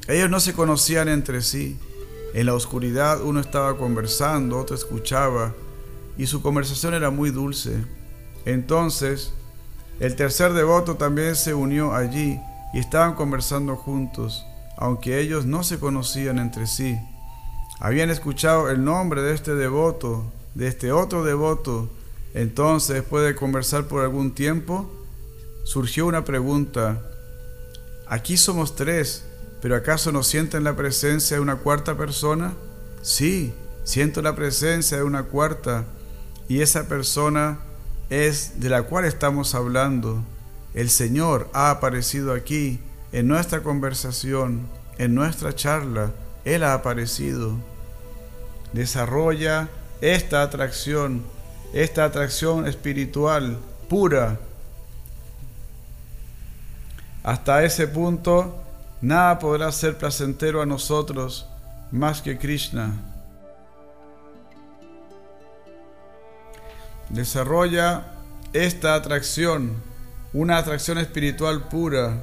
[0.06, 1.78] Ellos no se conocían entre sí.
[2.32, 5.52] En la oscuridad uno estaba conversando, otro escuchaba
[6.16, 7.84] y su conversación era muy dulce.
[8.44, 9.34] Entonces
[10.00, 12.40] el tercer devoto también se unió allí
[12.72, 16.98] y estaban conversando juntos, aunque ellos no se conocían entre sí.
[17.80, 21.88] Habían escuchado el nombre de este devoto, de este otro devoto.
[22.34, 24.90] Entonces, después de conversar por algún tiempo,
[25.64, 27.02] surgió una pregunta.
[28.06, 29.24] Aquí somos tres,
[29.60, 32.54] pero ¿acaso no sienten la presencia de una cuarta persona?
[33.02, 33.52] Sí,
[33.84, 35.84] siento la presencia de una cuarta.
[36.48, 37.60] Y esa persona
[38.10, 40.22] es de la cual estamos hablando.
[40.74, 42.80] El Señor ha aparecido aquí
[43.12, 44.66] en nuestra conversación,
[44.98, 46.12] en nuestra charla.
[46.44, 47.56] Él ha aparecido.
[48.72, 49.68] Desarrolla
[50.00, 51.22] esta atracción,
[51.72, 54.38] esta atracción espiritual pura.
[57.22, 58.62] Hasta ese punto,
[59.00, 61.46] nada podrá ser placentero a nosotros
[61.90, 62.92] más que Krishna.
[67.10, 68.14] Desarrolla
[68.52, 69.74] esta atracción,
[70.32, 72.22] una atracción espiritual pura.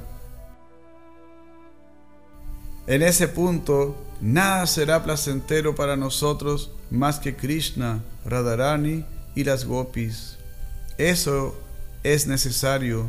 [2.86, 10.36] En ese punto, nada será placentero para nosotros más que Krishna, Radharani y las gopis.
[10.98, 11.56] Eso
[12.02, 13.06] es necesario.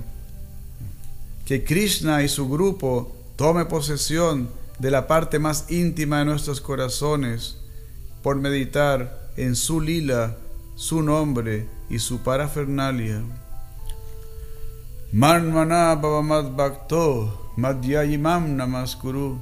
[1.46, 7.58] Que Krishna y su grupo tome posesión de la parte más íntima de nuestros corazones
[8.22, 10.36] por meditar en su lila
[10.78, 13.24] su nombre y su parafernalia.
[15.12, 19.42] Manmana Bhavamad Bhakto Madhyayimam Namaskuru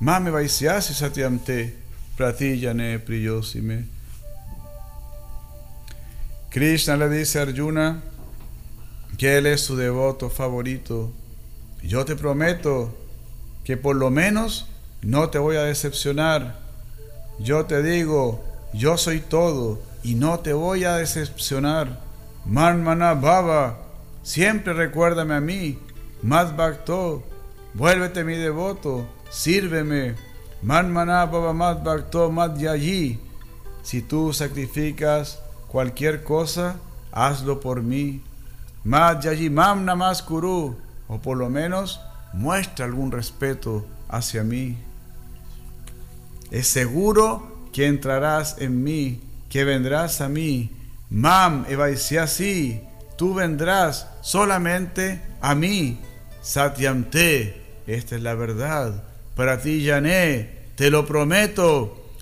[0.00, 1.76] Mame Vaisyasi Satyamte
[2.16, 3.84] Pratiyane Priyosime.
[6.50, 8.02] Krishna le dice a Arjuna
[9.16, 11.12] que él es su devoto favorito.
[11.84, 12.92] Yo te prometo
[13.62, 14.66] que por lo menos
[15.00, 16.58] no te voy a decepcionar.
[17.38, 22.00] Yo te digo, yo soy todo y no te voy a decepcionar.
[22.44, 23.78] Manmana Baba,
[24.22, 25.78] siempre recuérdame a mí.
[26.22, 27.22] Mad Bhakto,
[27.74, 30.14] vuélvete mi devoto, sírveme.
[30.62, 33.20] Manmana Baba Mad Bhakto Mad Yayi.
[33.82, 36.76] Si tú sacrificas cualquier cosa,
[37.12, 38.22] hazlo por mí.
[38.84, 40.76] Mad Yayi Mam Namaskuru,
[41.08, 42.00] o por lo menos
[42.32, 44.78] muestra algún respeto hacia mí.
[46.50, 49.20] Es seguro que entrarás en mí
[49.52, 50.70] que vendrás a mí.
[51.10, 51.66] Mam,
[52.16, 52.80] así,
[53.18, 56.00] tú vendrás solamente a mí.
[56.40, 59.04] Satyamte, esta es la verdad.
[59.36, 62.14] Para ti, Yané, te lo prometo,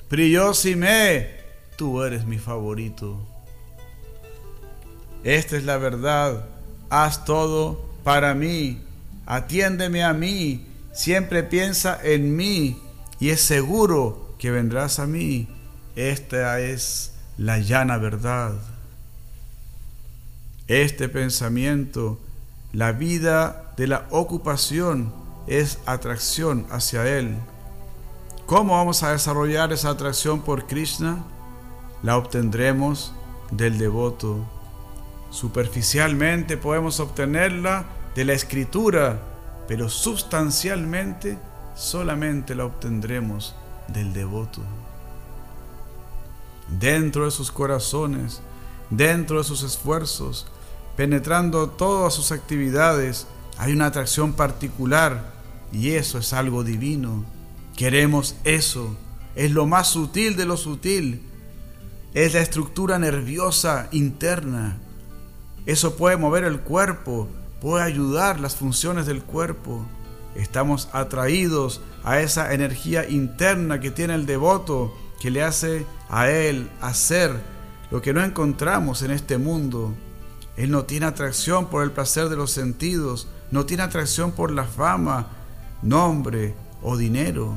[0.74, 1.30] me,
[1.76, 3.24] tú eres mi favorito.
[5.22, 6.46] Esta es la verdad,
[6.88, 8.82] haz todo para mí,
[9.26, 12.76] atiéndeme a mí, siempre piensa en mí
[13.20, 15.48] y es seguro que vendrás a mí.
[15.94, 18.52] Esta es la llana verdad.
[20.68, 22.20] Este pensamiento,
[22.74, 25.10] la vida de la ocupación,
[25.46, 27.34] es atracción hacia Él.
[28.44, 31.24] ¿Cómo vamos a desarrollar esa atracción por Krishna?
[32.02, 33.14] La obtendremos
[33.50, 34.46] del devoto.
[35.30, 39.18] Superficialmente podemos obtenerla de la escritura,
[39.66, 41.38] pero sustancialmente
[41.74, 43.56] solamente la obtendremos
[43.88, 44.60] del devoto.
[46.78, 48.40] Dentro de sus corazones,
[48.90, 50.46] dentro de sus esfuerzos,
[50.96, 53.26] penetrando todas sus actividades,
[53.58, 55.32] hay una atracción particular
[55.72, 57.24] y eso es algo divino.
[57.76, 58.96] Queremos eso.
[59.34, 61.22] Es lo más sutil de lo sutil.
[62.14, 64.78] Es la estructura nerviosa interna.
[65.66, 67.28] Eso puede mover el cuerpo,
[67.60, 69.86] puede ayudar las funciones del cuerpo.
[70.34, 76.68] Estamos atraídos a esa energía interna que tiene el devoto, que le hace a él
[76.80, 77.30] hacer
[77.90, 79.94] lo que no encontramos en este mundo.
[80.56, 84.64] Él no tiene atracción por el placer de los sentidos, no tiene atracción por la
[84.64, 85.28] fama,
[85.82, 87.54] nombre o dinero.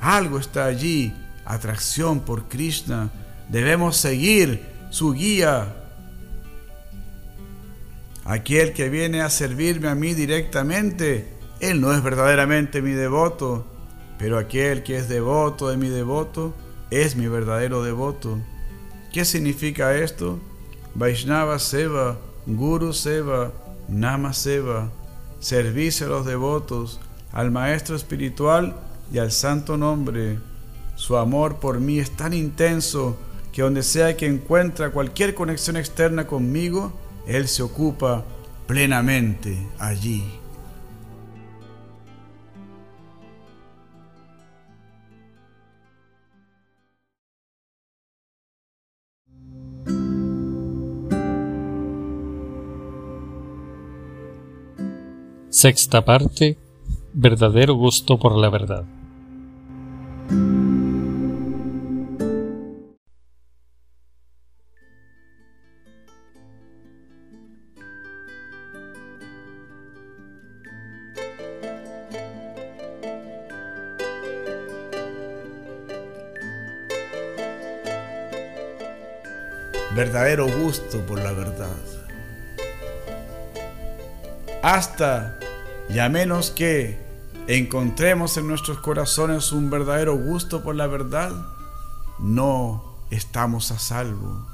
[0.00, 1.14] Algo está allí,
[1.44, 3.10] atracción por Krishna.
[3.48, 5.76] Debemos seguir su guía.
[8.24, 13.66] Aquel que viene a servirme a mí directamente, él no es verdaderamente mi devoto,
[14.18, 16.54] pero aquel que es devoto de mi devoto,
[16.90, 18.38] es mi verdadero devoto.
[19.12, 20.38] ¿Qué significa esto?
[20.94, 23.52] Vaishnava Seva, Guru Seva,
[23.88, 24.90] Nama Seva,
[25.40, 27.00] servicio a los devotos,
[27.32, 28.76] al Maestro Espiritual
[29.12, 30.38] y al Santo Nombre.
[30.96, 33.16] Su amor por mí es tan intenso
[33.52, 36.92] que donde sea que encuentra cualquier conexión externa conmigo,
[37.26, 38.24] Él se ocupa
[38.66, 40.24] plenamente allí.
[55.64, 56.58] Sexta parte.
[57.14, 58.84] Verdadero gusto por la verdad.
[79.96, 81.70] verdadero gusto por la verdad.
[84.62, 85.38] Hasta
[85.88, 86.98] y a menos que
[87.46, 91.32] encontremos en nuestros corazones un verdadero gusto por la verdad,
[92.18, 94.46] no estamos a salvo.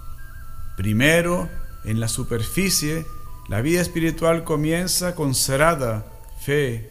[0.76, 1.48] Primero,
[1.84, 3.06] en la superficie,
[3.48, 6.04] la vida espiritual comienza con serada,
[6.40, 6.90] fe,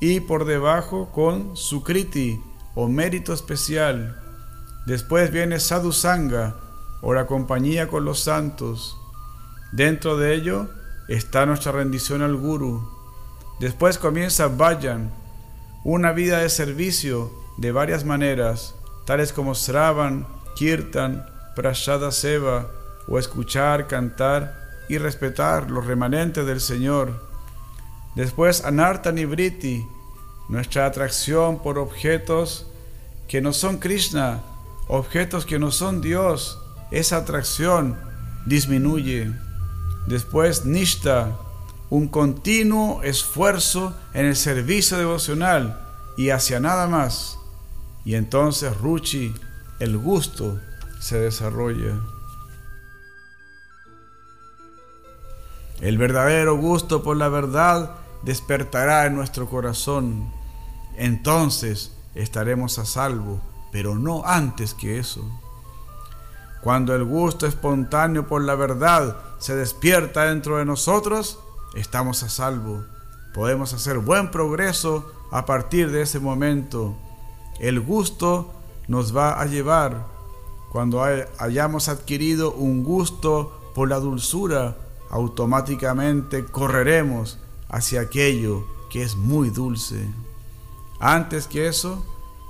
[0.00, 2.40] y por debajo con sukriti
[2.74, 4.20] o mérito especial.
[4.86, 6.56] Después viene sadhusanga
[7.00, 8.96] o la compañía con los santos.
[9.72, 10.68] Dentro de ello
[11.08, 12.95] está nuestra rendición al guru
[13.58, 15.10] Después comienza Vayan,
[15.82, 18.74] una vida de servicio de varias maneras,
[19.06, 20.26] tales como Sravan,
[20.56, 22.66] Kirtan, Prashada Seva,
[23.08, 27.24] o escuchar, cantar y respetar los remanentes del Señor.
[28.14, 29.86] Después Anarta Nibriti,
[30.48, 32.66] nuestra atracción por objetos
[33.28, 34.40] que no son Krishna,
[34.88, 36.58] objetos que no son Dios,
[36.90, 37.98] esa atracción
[38.44, 39.32] disminuye.
[40.06, 41.36] Después Nishta,
[41.90, 45.80] un continuo esfuerzo en el servicio devocional
[46.16, 47.38] y hacia nada más.
[48.04, 49.34] Y entonces Ruchi,
[49.78, 50.60] el gusto,
[51.00, 51.94] se desarrolla.
[55.80, 60.32] El verdadero gusto por la verdad despertará en nuestro corazón.
[60.96, 63.40] Entonces estaremos a salvo,
[63.72, 65.22] pero no antes que eso.
[66.62, 71.38] Cuando el gusto espontáneo por la verdad se despierta dentro de nosotros,
[71.76, 72.84] estamos a salvo.
[73.34, 76.96] Podemos hacer buen progreso a partir de ese momento.
[77.60, 78.52] El gusto
[78.88, 80.06] nos va a llevar,
[80.72, 81.04] cuando
[81.38, 84.76] hayamos adquirido un gusto por la dulzura,
[85.10, 90.08] automáticamente correremos hacia aquello que es muy dulce.
[90.98, 92.04] Antes que eso,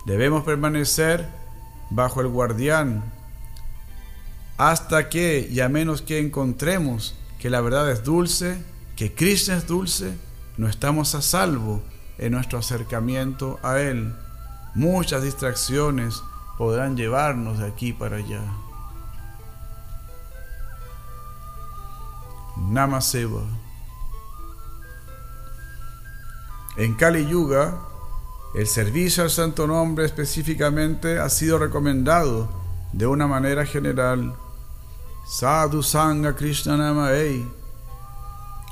[0.07, 1.29] debemos permanecer
[1.91, 3.12] bajo el guardián
[4.57, 8.62] hasta que, y a menos que encontremos que la verdad es dulce,
[8.97, 10.17] que Krishna es dulce,
[10.57, 11.83] no estamos a salvo
[12.19, 14.15] en nuestro acercamiento a Él.
[14.75, 16.23] muchas distracciones
[16.59, 18.43] podrán llevarnos de aquí para allá.
[22.57, 23.43] Namaseva.
[26.77, 27.79] En Kali Yuga,
[28.55, 32.49] el servicio al Santo Nombre específicamente ha sido recomendado
[32.93, 34.35] de una manera general.
[35.27, 37.47] Sadhu Sangha Krishna Namaei.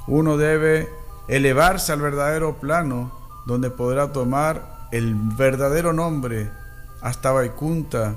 [0.06, 0.88] Uno debe
[1.28, 3.12] elevarse al verdadero plano
[3.46, 6.50] donde podrá tomar el verdadero nombre
[7.00, 8.14] hasta Vaikunta,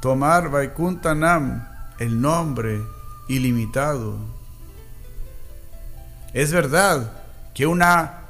[0.00, 1.68] tomar Vaikunta Nam,
[1.98, 2.82] el nombre
[3.28, 4.16] ilimitado.
[6.32, 7.12] Es verdad
[7.54, 8.20] que una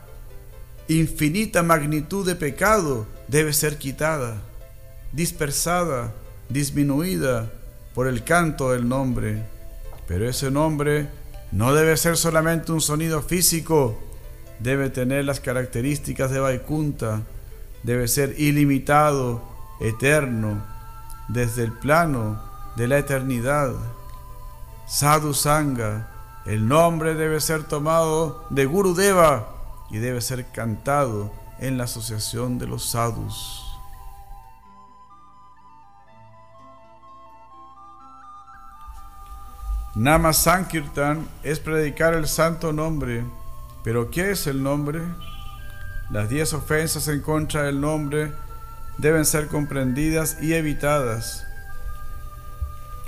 [0.88, 4.36] infinita magnitud de pecado debe ser quitada,
[5.12, 6.12] dispersada,
[6.48, 7.50] disminuida
[7.94, 9.44] por el canto del nombre.
[10.08, 11.08] Pero ese nombre
[11.52, 13.98] no debe ser solamente un sonido físico,
[14.58, 17.22] debe tener las características de Vaikunta,
[17.82, 19.42] debe ser ilimitado,
[19.80, 20.64] eterno,
[21.28, 22.40] desde el plano
[22.76, 23.74] de la eternidad.
[24.86, 26.08] Sadhu Sangha,
[26.46, 29.48] el nombre debe ser tomado de Guru Deva
[29.90, 33.61] y debe ser cantado en la asociación de los sadhus.
[39.94, 43.24] Nama Sankirtan es predicar el santo nombre.
[43.84, 45.02] ¿Pero qué es el nombre?
[46.10, 48.32] Las diez ofensas en contra del nombre
[48.96, 51.46] deben ser comprendidas y evitadas.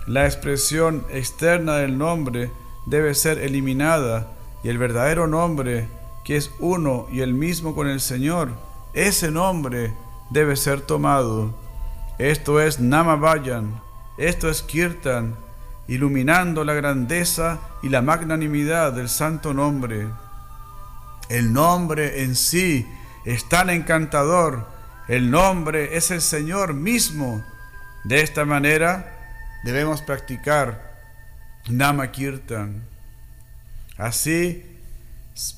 [0.06, 2.50] La expresión externa del nombre
[2.84, 4.26] debe ser eliminada
[4.62, 5.88] y el verdadero nombre
[6.22, 8.50] que es uno y el mismo con el Señor,
[8.92, 9.94] ese nombre
[10.28, 11.54] debe ser tomado.
[12.18, 13.80] Esto es Namavayan,
[14.18, 15.36] esto es Kirtan,
[15.88, 20.08] iluminando la grandeza y la magnanimidad del santo nombre.
[21.28, 22.86] El nombre en sí
[23.24, 24.66] es tan encantador,
[25.08, 27.44] el nombre es el Señor mismo.
[28.04, 30.94] De esta manera debemos practicar
[31.68, 32.82] Nama Kirtan.
[33.96, 34.64] Así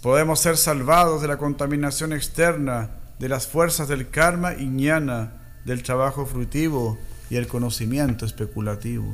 [0.02, 5.32] podemos ser salvados de la contaminación externa, de las fuerzas del karma y ñana,
[5.64, 6.98] del trabajo frutivo
[7.30, 9.12] y el conocimiento especulativo.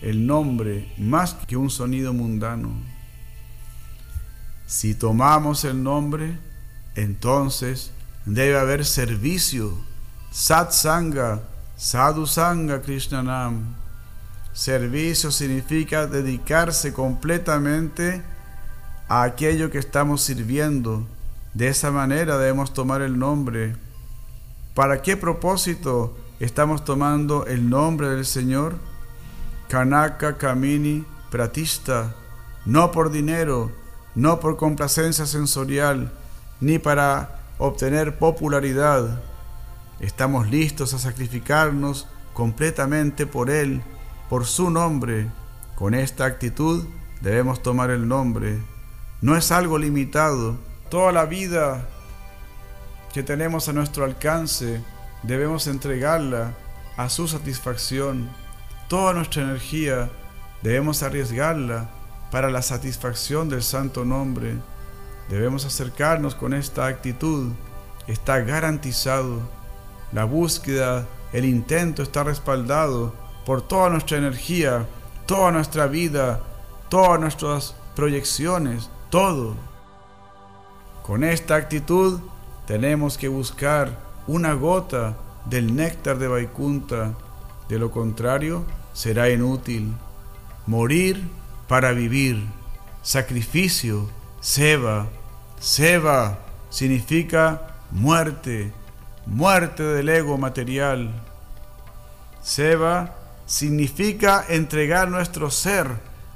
[0.00, 2.70] El nombre más que un sonido mundano.
[4.66, 6.38] Si tomamos el nombre,
[6.94, 7.92] entonces
[8.24, 9.78] debe haber servicio,
[10.30, 11.42] satsanga,
[11.76, 13.76] sadhusanga krishnanam
[14.56, 18.22] Servicio significa dedicarse completamente
[19.06, 21.06] a aquello que estamos sirviendo.
[21.52, 23.76] De esa manera debemos tomar el nombre.
[24.74, 28.78] ¿Para qué propósito estamos tomando el nombre del Señor?
[29.68, 32.14] Kanaka Kamini Pratista,
[32.64, 33.72] no por dinero,
[34.14, 36.12] no por complacencia sensorial,
[36.60, 39.20] ni para obtener popularidad.
[40.00, 43.82] Estamos listos a sacrificarnos completamente por Él
[44.28, 45.28] por su nombre.
[45.74, 46.84] Con esta actitud
[47.20, 48.58] debemos tomar el nombre.
[49.20, 50.56] No es algo limitado.
[50.90, 51.88] Toda la vida
[53.12, 54.82] que tenemos a nuestro alcance
[55.22, 56.52] debemos entregarla
[56.96, 58.28] a su satisfacción.
[58.88, 60.08] Toda nuestra energía
[60.62, 61.90] debemos arriesgarla
[62.30, 64.54] para la satisfacción del santo nombre.
[65.28, 67.50] Debemos acercarnos con esta actitud.
[68.06, 69.40] Está garantizado.
[70.12, 73.12] La búsqueda, el intento está respaldado
[73.44, 74.86] por toda nuestra energía,
[75.26, 76.40] toda nuestra vida,
[76.88, 79.56] todas nuestras proyecciones, todo.
[81.02, 82.20] Con esta actitud
[82.66, 87.14] tenemos que buscar una gota del néctar de Vaikunta,
[87.68, 89.92] de lo contrario será inútil.
[90.66, 91.28] Morir
[91.68, 92.44] para vivir,
[93.02, 94.08] sacrificio,
[94.40, 95.06] seba.
[95.58, 96.38] Seba
[96.70, 98.72] significa muerte,
[99.26, 101.10] muerte del ego material.
[102.42, 103.14] Seba
[103.46, 105.88] significa entregar nuestro ser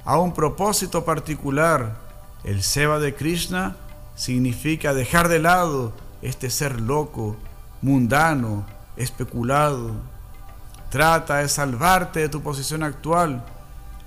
[0.04, 1.96] a un propósito particular.
[2.44, 3.76] El Seva de Krishna
[4.14, 7.36] significa dejar de lado este ser loco,
[7.82, 8.66] mundano,
[8.96, 9.92] especulado.
[10.90, 13.44] Trata de salvarte de tu posición actual.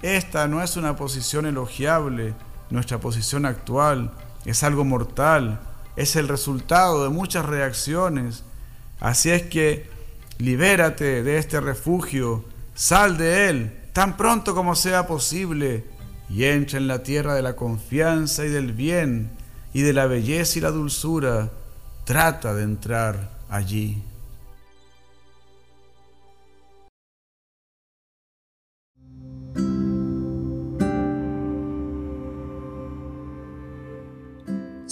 [0.01, 2.33] Esta no es una posición elogiable.
[2.69, 4.11] Nuestra posición actual
[4.45, 5.59] es algo mortal.
[5.95, 8.43] Es el resultado de muchas reacciones.
[8.99, 9.89] Así es que
[10.37, 12.43] libérate de este refugio
[12.75, 15.85] Sal de él tan pronto como sea posible
[16.27, 19.29] y entra en la tierra de la confianza y del bien
[19.73, 21.51] y de la belleza y la dulzura.
[22.03, 24.03] Trata de entrar allí.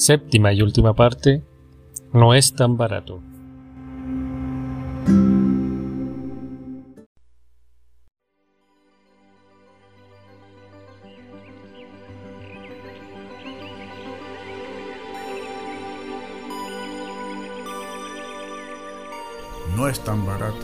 [0.02, 1.44] Séptima y última parte
[2.12, 3.22] no es tan barato.
[19.76, 20.56] No es tan barato.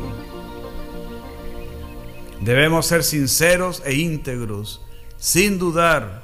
[2.41, 4.83] Debemos ser sinceros e íntegros,
[5.17, 6.23] sin dudar.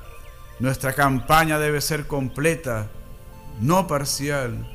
[0.60, 2.90] Nuestra campaña debe ser completa,
[3.60, 4.68] no parcial,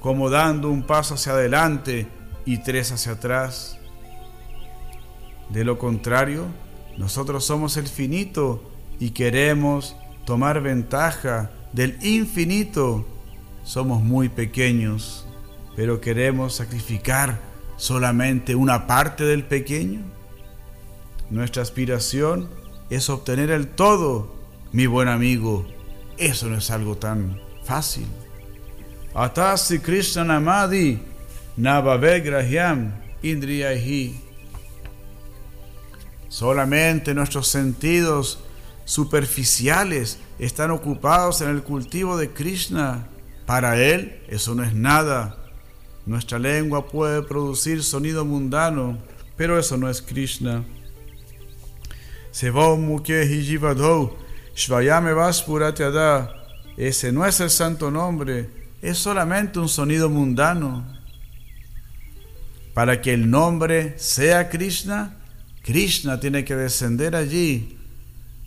[0.00, 2.08] como dando un paso hacia adelante
[2.44, 3.78] y tres hacia atrás.
[5.48, 6.46] De lo contrario,
[6.96, 8.62] nosotros somos el finito
[8.98, 13.06] y queremos tomar ventaja del infinito.
[13.64, 15.26] Somos muy pequeños,
[15.76, 17.40] pero queremos sacrificar
[17.76, 20.00] solamente una parte del pequeño.
[21.30, 22.48] Nuestra aspiración
[22.90, 24.34] es obtener el todo,
[24.72, 25.66] mi buen amigo.
[26.18, 28.06] Eso no es algo tan fácil.
[29.14, 30.98] Atasi Krishna Namadi
[31.56, 32.92] Navavegrahyam
[33.22, 34.20] Indriyahi.
[36.28, 38.38] Solamente nuestros sentidos
[38.84, 43.06] superficiales están ocupados en el cultivo de Krishna.
[43.46, 45.36] Para él eso no es nada.
[46.06, 48.98] Nuestra lengua puede producir sonido mundano,
[49.36, 50.64] pero eso no es Krishna.
[56.76, 58.48] Ese no es el santo nombre,
[58.80, 60.84] es solamente un sonido mundano.
[62.74, 65.16] Para que el nombre sea Krishna,
[65.62, 67.78] Krishna tiene que descender allí.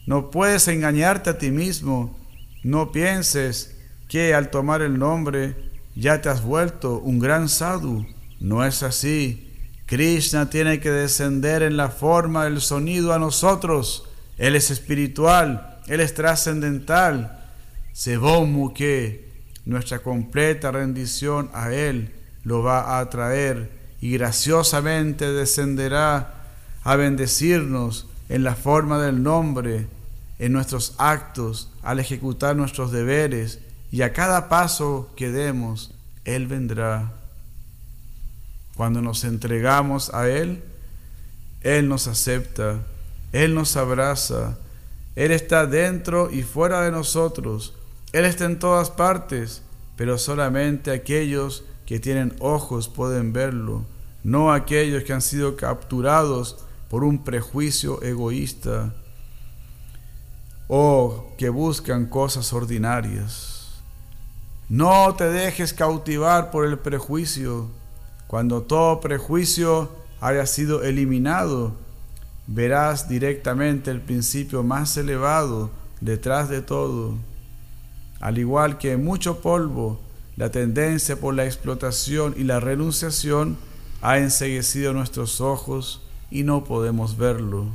[0.07, 2.19] No puedes engañarte a ti mismo.
[2.63, 5.55] No pienses que al tomar el nombre
[5.95, 8.05] ya te has vuelto un gran sadhu.
[8.39, 9.53] No es así.
[9.85, 14.09] Krishna tiene que descender en la forma del sonido a nosotros.
[14.37, 17.44] Él es espiritual, Él es trascendental.
[17.95, 19.25] Sebom que
[19.63, 23.71] nuestra completa rendición a Él lo va a atraer
[24.01, 26.43] y graciosamente descenderá
[26.83, 29.87] a bendecirnos en la forma del nombre,
[30.39, 33.59] en nuestros actos, al ejecutar nuestros deberes
[33.93, 35.93] y a cada paso que demos,
[36.25, 37.13] Él vendrá.
[38.75, 40.61] Cuando nos entregamos a Él,
[41.61, 42.85] Él nos acepta,
[43.31, 44.57] Él nos abraza,
[45.15, 47.73] Él está dentro y fuera de nosotros,
[48.15, 49.61] Él está en todas partes,
[49.97, 53.83] pero solamente aquellos que tienen ojos pueden verlo,
[54.23, 58.93] no aquellos que han sido capturados por un prejuicio egoísta
[60.69, 63.81] o que buscan cosas ordinarias.
[64.69, 67.67] No te dejes cautivar por el prejuicio,
[68.27, 69.89] cuando todo prejuicio
[70.21, 71.73] haya sido eliminado,
[72.47, 77.17] verás directamente el principio más elevado detrás de todo.
[78.19, 79.99] Al igual que mucho polvo,
[80.37, 83.57] la tendencia por la explotación y la renunciación
[84.01, 87.67] ha enseguecido nuestros ojos y no podemos verlo.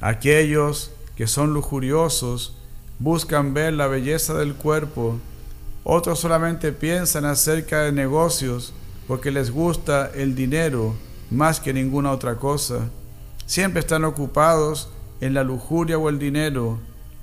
[0.00, 2.56] Aquellos que son lujuriosos
[2.98, 5.18] buscan ver la belleza del cuerpo
[5.90, 8.74] otros solamente piensan acerca de negocios
[9.06, 10.94] porque les gusta el dinero
[11.30, 12.90] más que ninguna otra cosa.
[13.46, 14.90] Siempre están ocupados
[15.22, 16.78] en la lujuria o el dinero.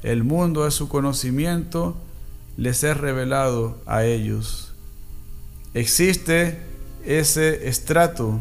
[0.06, 1.96] El mundo de su conocimiento
[2.58, 4.72] les es revelado a ellos.
[5.74, 6.60] Existe
[7.04, 8.40] ese estrato.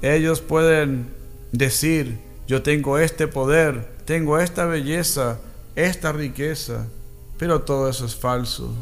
[0.00, 1.08] Ellos pueden
[1.52, 5.40] decir, yo tengo este poder, tengo esta belleza,
[5.76, 6.86] esta riqueza,
[7.36, 8.72] pero todo eso es falso.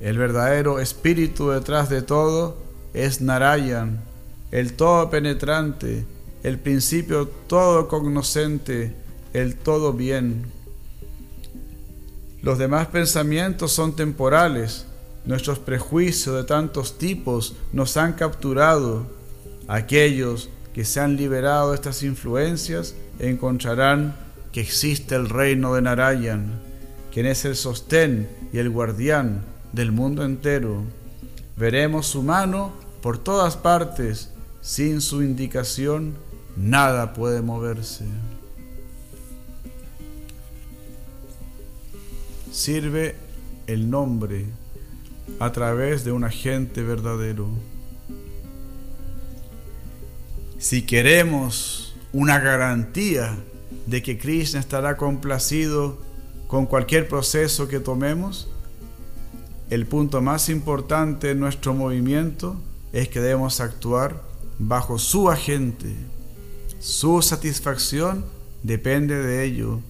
[0.00, 2.56] El verdadero espíritu detrás de todo
[2.94, 4.00] es Narayan,
[4.50, 6.06] el todo penetrante,
[6.42, 8.94] el principio todo cognoscente,
[9.32, 10.46] el todo bien.
[12.42, 14.86] Los demás pensamientos son temporales.
[15.24, 19.06] Nuestros prejuicios de tantos tipos nos han capturado.
[19.66, 24.16] Aquellos que se han liberado de estas influencias encontrarán
[24.52, 26.60] que existe el reino de Narayan,
[27.12, 30.84] quien es el sostén y el guardián del mundo entero.
[31.56, 32.72] Veremos su mano
[33.02, 34.30] por todas partes.
[34.60, 36.14] Sin su indicación,
[36.56, 38.04] nada puede moverse.
[42.50, 43.14] Sirve
[43.66, 44.46] el nombre
[45.38, 47.48] a través de un agente verdadero.
[50.58, 53.36] Si queremos una garantía
[53.86, 55.98] de que Krishna estará complacido
[56.46, 58.48] con cualquier proceso que tomemos,
[59.70, 62.56] el punto más importante en nuestro movimiento
[62.92, 64.22] es que debemos actuar
[64.58, 65.94] bajo su agente.
[66.80, 68.24] Su satisfacción
[68.62, 69.80] depende de ello.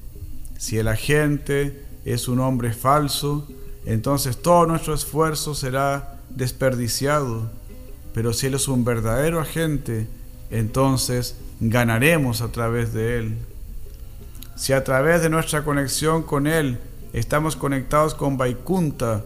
[0.58, 3.46] Si el agente es un hombre falso,
[3.84, 7.50] entonces todo nuestro esfuerzo será desperdiciado.
[8.14, 10.08] Pero si Él es un verdadero agente,
[10.50, 13.38] entonces ganaremos a través de Él.
[14.56, 16.80] Si a través de nuestra conexión con Él
[17.12, 19.24] estamos conectados con Vaikunta,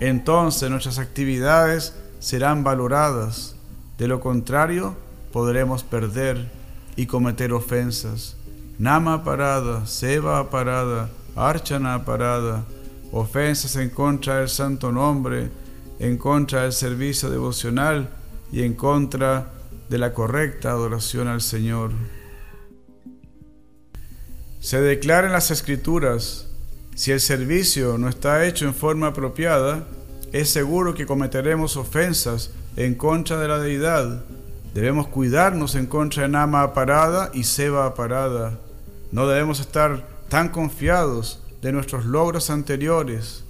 [0.00, 3.56] entonces nuestras actividades serán valoradas.
[3.96, 4.94] De lo contrario,
[5.32, 6.48] podremos perder
[6.96, 8.36] y cometer ofensas.
[8.78, 12.64] Nama parada, Seva parada, Archana parada,
[13.12, 15.50] ofensas en contra del santo nombre,
[15.98, 18.08] en contra del servicio devocional
[18.50, 19.52] y en contra
[19.88, 21.92] de la correcta adoración al Señor.
[24.60, 26.48] Se declara en las escrituras,
[26.94, 29.86] si el servicio no está hecho en forma apropiada,
[30.32, 34.24] es seguro que cometeremos ofensas en contra de la deidad.
[34.74, 38.58] Debemos cuidarnos en contra de Nama parada y Seba parada.
[39.12, 43.44] No debemos estar tan confiados de nuestros logros anteriores.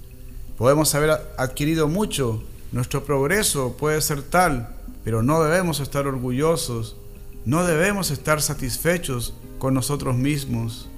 [0.57, 6.97] Podemos haber adquirido mucho, nuestro progreso puede ser tal, pero no debemos estar orgullosos,
[7.45, 10.89] no debemos estar satisfechos con nosotros mismos.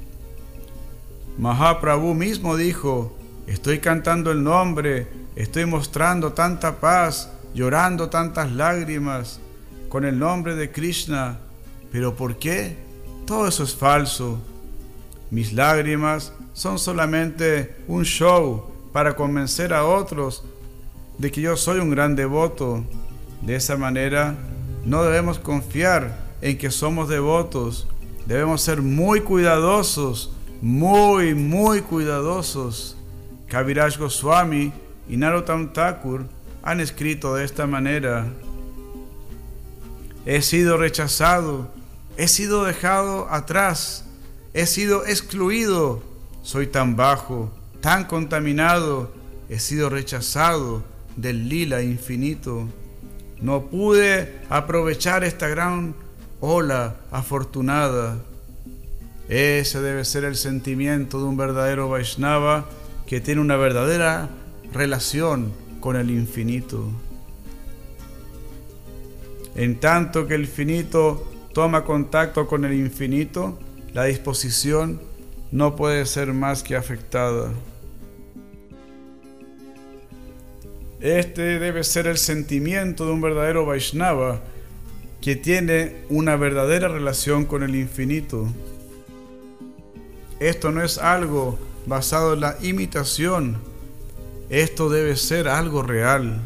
[1.37, 3.15] Mahaprabhu mismo dijo,
[3.47, 9.39] estoy cantando el nombre, estoy mostrando tanta paz, llorando tantas lágrimas
[9.89, 11.39] con el nombre de Krishna,
[11.91, 12.77] pero ¿por qué?
[13.25, 14.39] Todo eso es falso.
[15.31, 20.43] Mis lágrimas son solamente un show para convencer a otros
[21.17, 22.83] de que yo soy un gran devoto.
[23.41, 24.35] De esa manera,
[24.83, 27.87] no debemos confiar en que somos devotos.
[28.25, 32.97] Debemos ser muy cuidadosos, muy, muy cuidadosos.
[33.47, 34.73] Kaviraj Goswami
[35.07, 36.25] y Narottam Thakur
[36.61, 38.27] han escrito de esta manera.
[40.25, 41.71] He sido rechazado,
[42.17, 44.10] he sido dejado atrás
[44.53, 46.03] He sido excluido.
[46.43, 49.11] Soy tan bajo, tan contaminado.
[49.49, 50.83] He sido rechazado
[51.15, 52.67] del lila infinito.
[53.39, 55.95] No pude aprovechar esta gran
[56.39, 58.17] ola afortunada.
[59.29, 62.65] Ese debe ser el sentimiento de un verdadero Vaishnava
[63.07, 64.29] que tiene una verdadera
[64.73, 66.85] relación con el infinito.
[69.55, 73.59] En tanto que el finito toma contacto con el infinito,
[73.93, 75.01] la disposición
[75.51, 77.51] no puede ser más que afectada.
[81.01, 84.41] Este debe ser el sentimiento de un verdadero Vaishnava
[85.19, 88.47] que tiene una verdadera relación con el infinito.
[90.39, 93.57] Esto no es algo basado en la imitación,
[94.49, 96.41] esto debe ser algo real.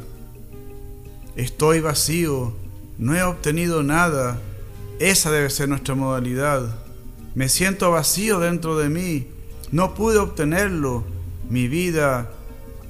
[1.35, 2.53] Estoy vacío,
[2.97, 4.39] no he obtenido nada,
[4.99, 6.84] esa debe ser nuestra modalidad.
[7.35, 9.27] Me siento vacío dentro de mí.
[9.69, 11.03] No pude obtenerlo.
[11.49, 12.31] Mi vida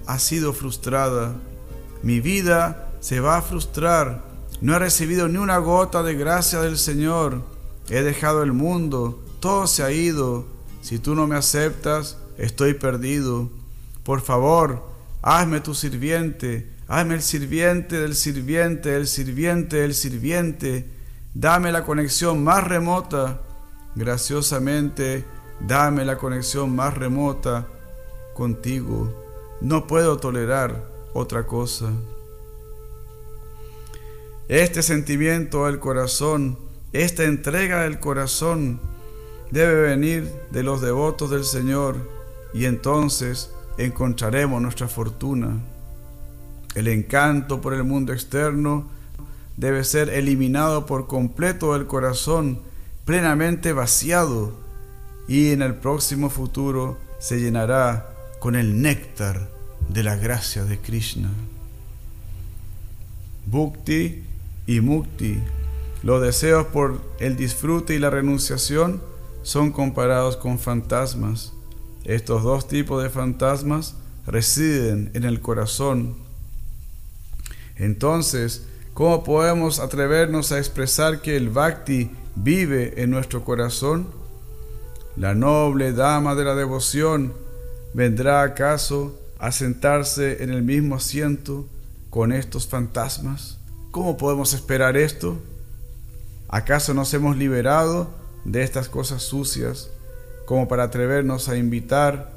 [0.05, 1.33] ha sido frustrada.
[2.03, 4.23] Mi vida se va a frustrar.
[4.61, 7.41] No he recibido ni una gota de gracia del Señor.
[7.89, 9.19] He dejado el mundo.
[9.39, 10.45] Todo se ha ido.
[10.81, 13.49] Si tú no me aceptas, estoy perdido.
[14.03, 14.83] Por favor,
[15.23, 16.71] hazme tu sirviente.
[16.87, 20.87] Hazme el sirviente del sirviente, el sirviente del sirviente.
[21.33, 23.41] Dame la conexión más remota
[23.95, 25.23] Graciosamente,
[25.61, 27.67] dame la conexión más remota
[28.33, 29.13] contigo.
[29.61, 31.91] No puedo tolerar otra cosa.
[34.49, 36.59] Este sentimiento del corazón,
[36.93, 38.79] esta entrega del corazón,
[39.49, 41.95] debe venir de los devotos del Señor
[42.53, 45.57] y entonces encontraremos nuestra fortuna.
[46.75, 48.87] El encanto por el mundo externo
[49.55, 52.59] debe ser eliminado por completo del corazón
[53.05, 54.53] plenamente vaciado
[55.27, 59.49] y en el próximo futuro se llenará con el néctar
[59.89, 61.29] de la gracia de Krishna.
[63.45, 64.23] Bhukti
[64.65, 65.39] y Mukti,
[66.01, 69.01] los deseos por el disfrute y la renunciación,
[69.43, 71.53] son comparados con fantasmas.
[72.03, 73.95] Estos dos tipos de fantasmas
[74.25, 76.15] residen en el corazón.
[77.75, 84.07] Entonces, ¿cómo podemos atrevernos a expresar que el bhakti vive en nuestro corazón?
[85.15, 87.33] ¿La noble dama de la devoción
[87.93, 91.65] vendrá acaso a sentarse en el mismo asiento
[92.09, 93.57] con estos fantasmas?
[93.91, 95.37] ¿Cómo podemos esperar esto?
[96.49, 98.09] ¿Acaso nos hemos liberado
[98.43, 99.89] de estas cosas sucias
[100.45, 102.31] como para atrevernos a invitar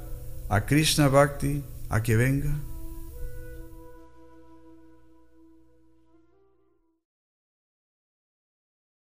[0.49, 2.55] a Krishna Bhakti a que venga?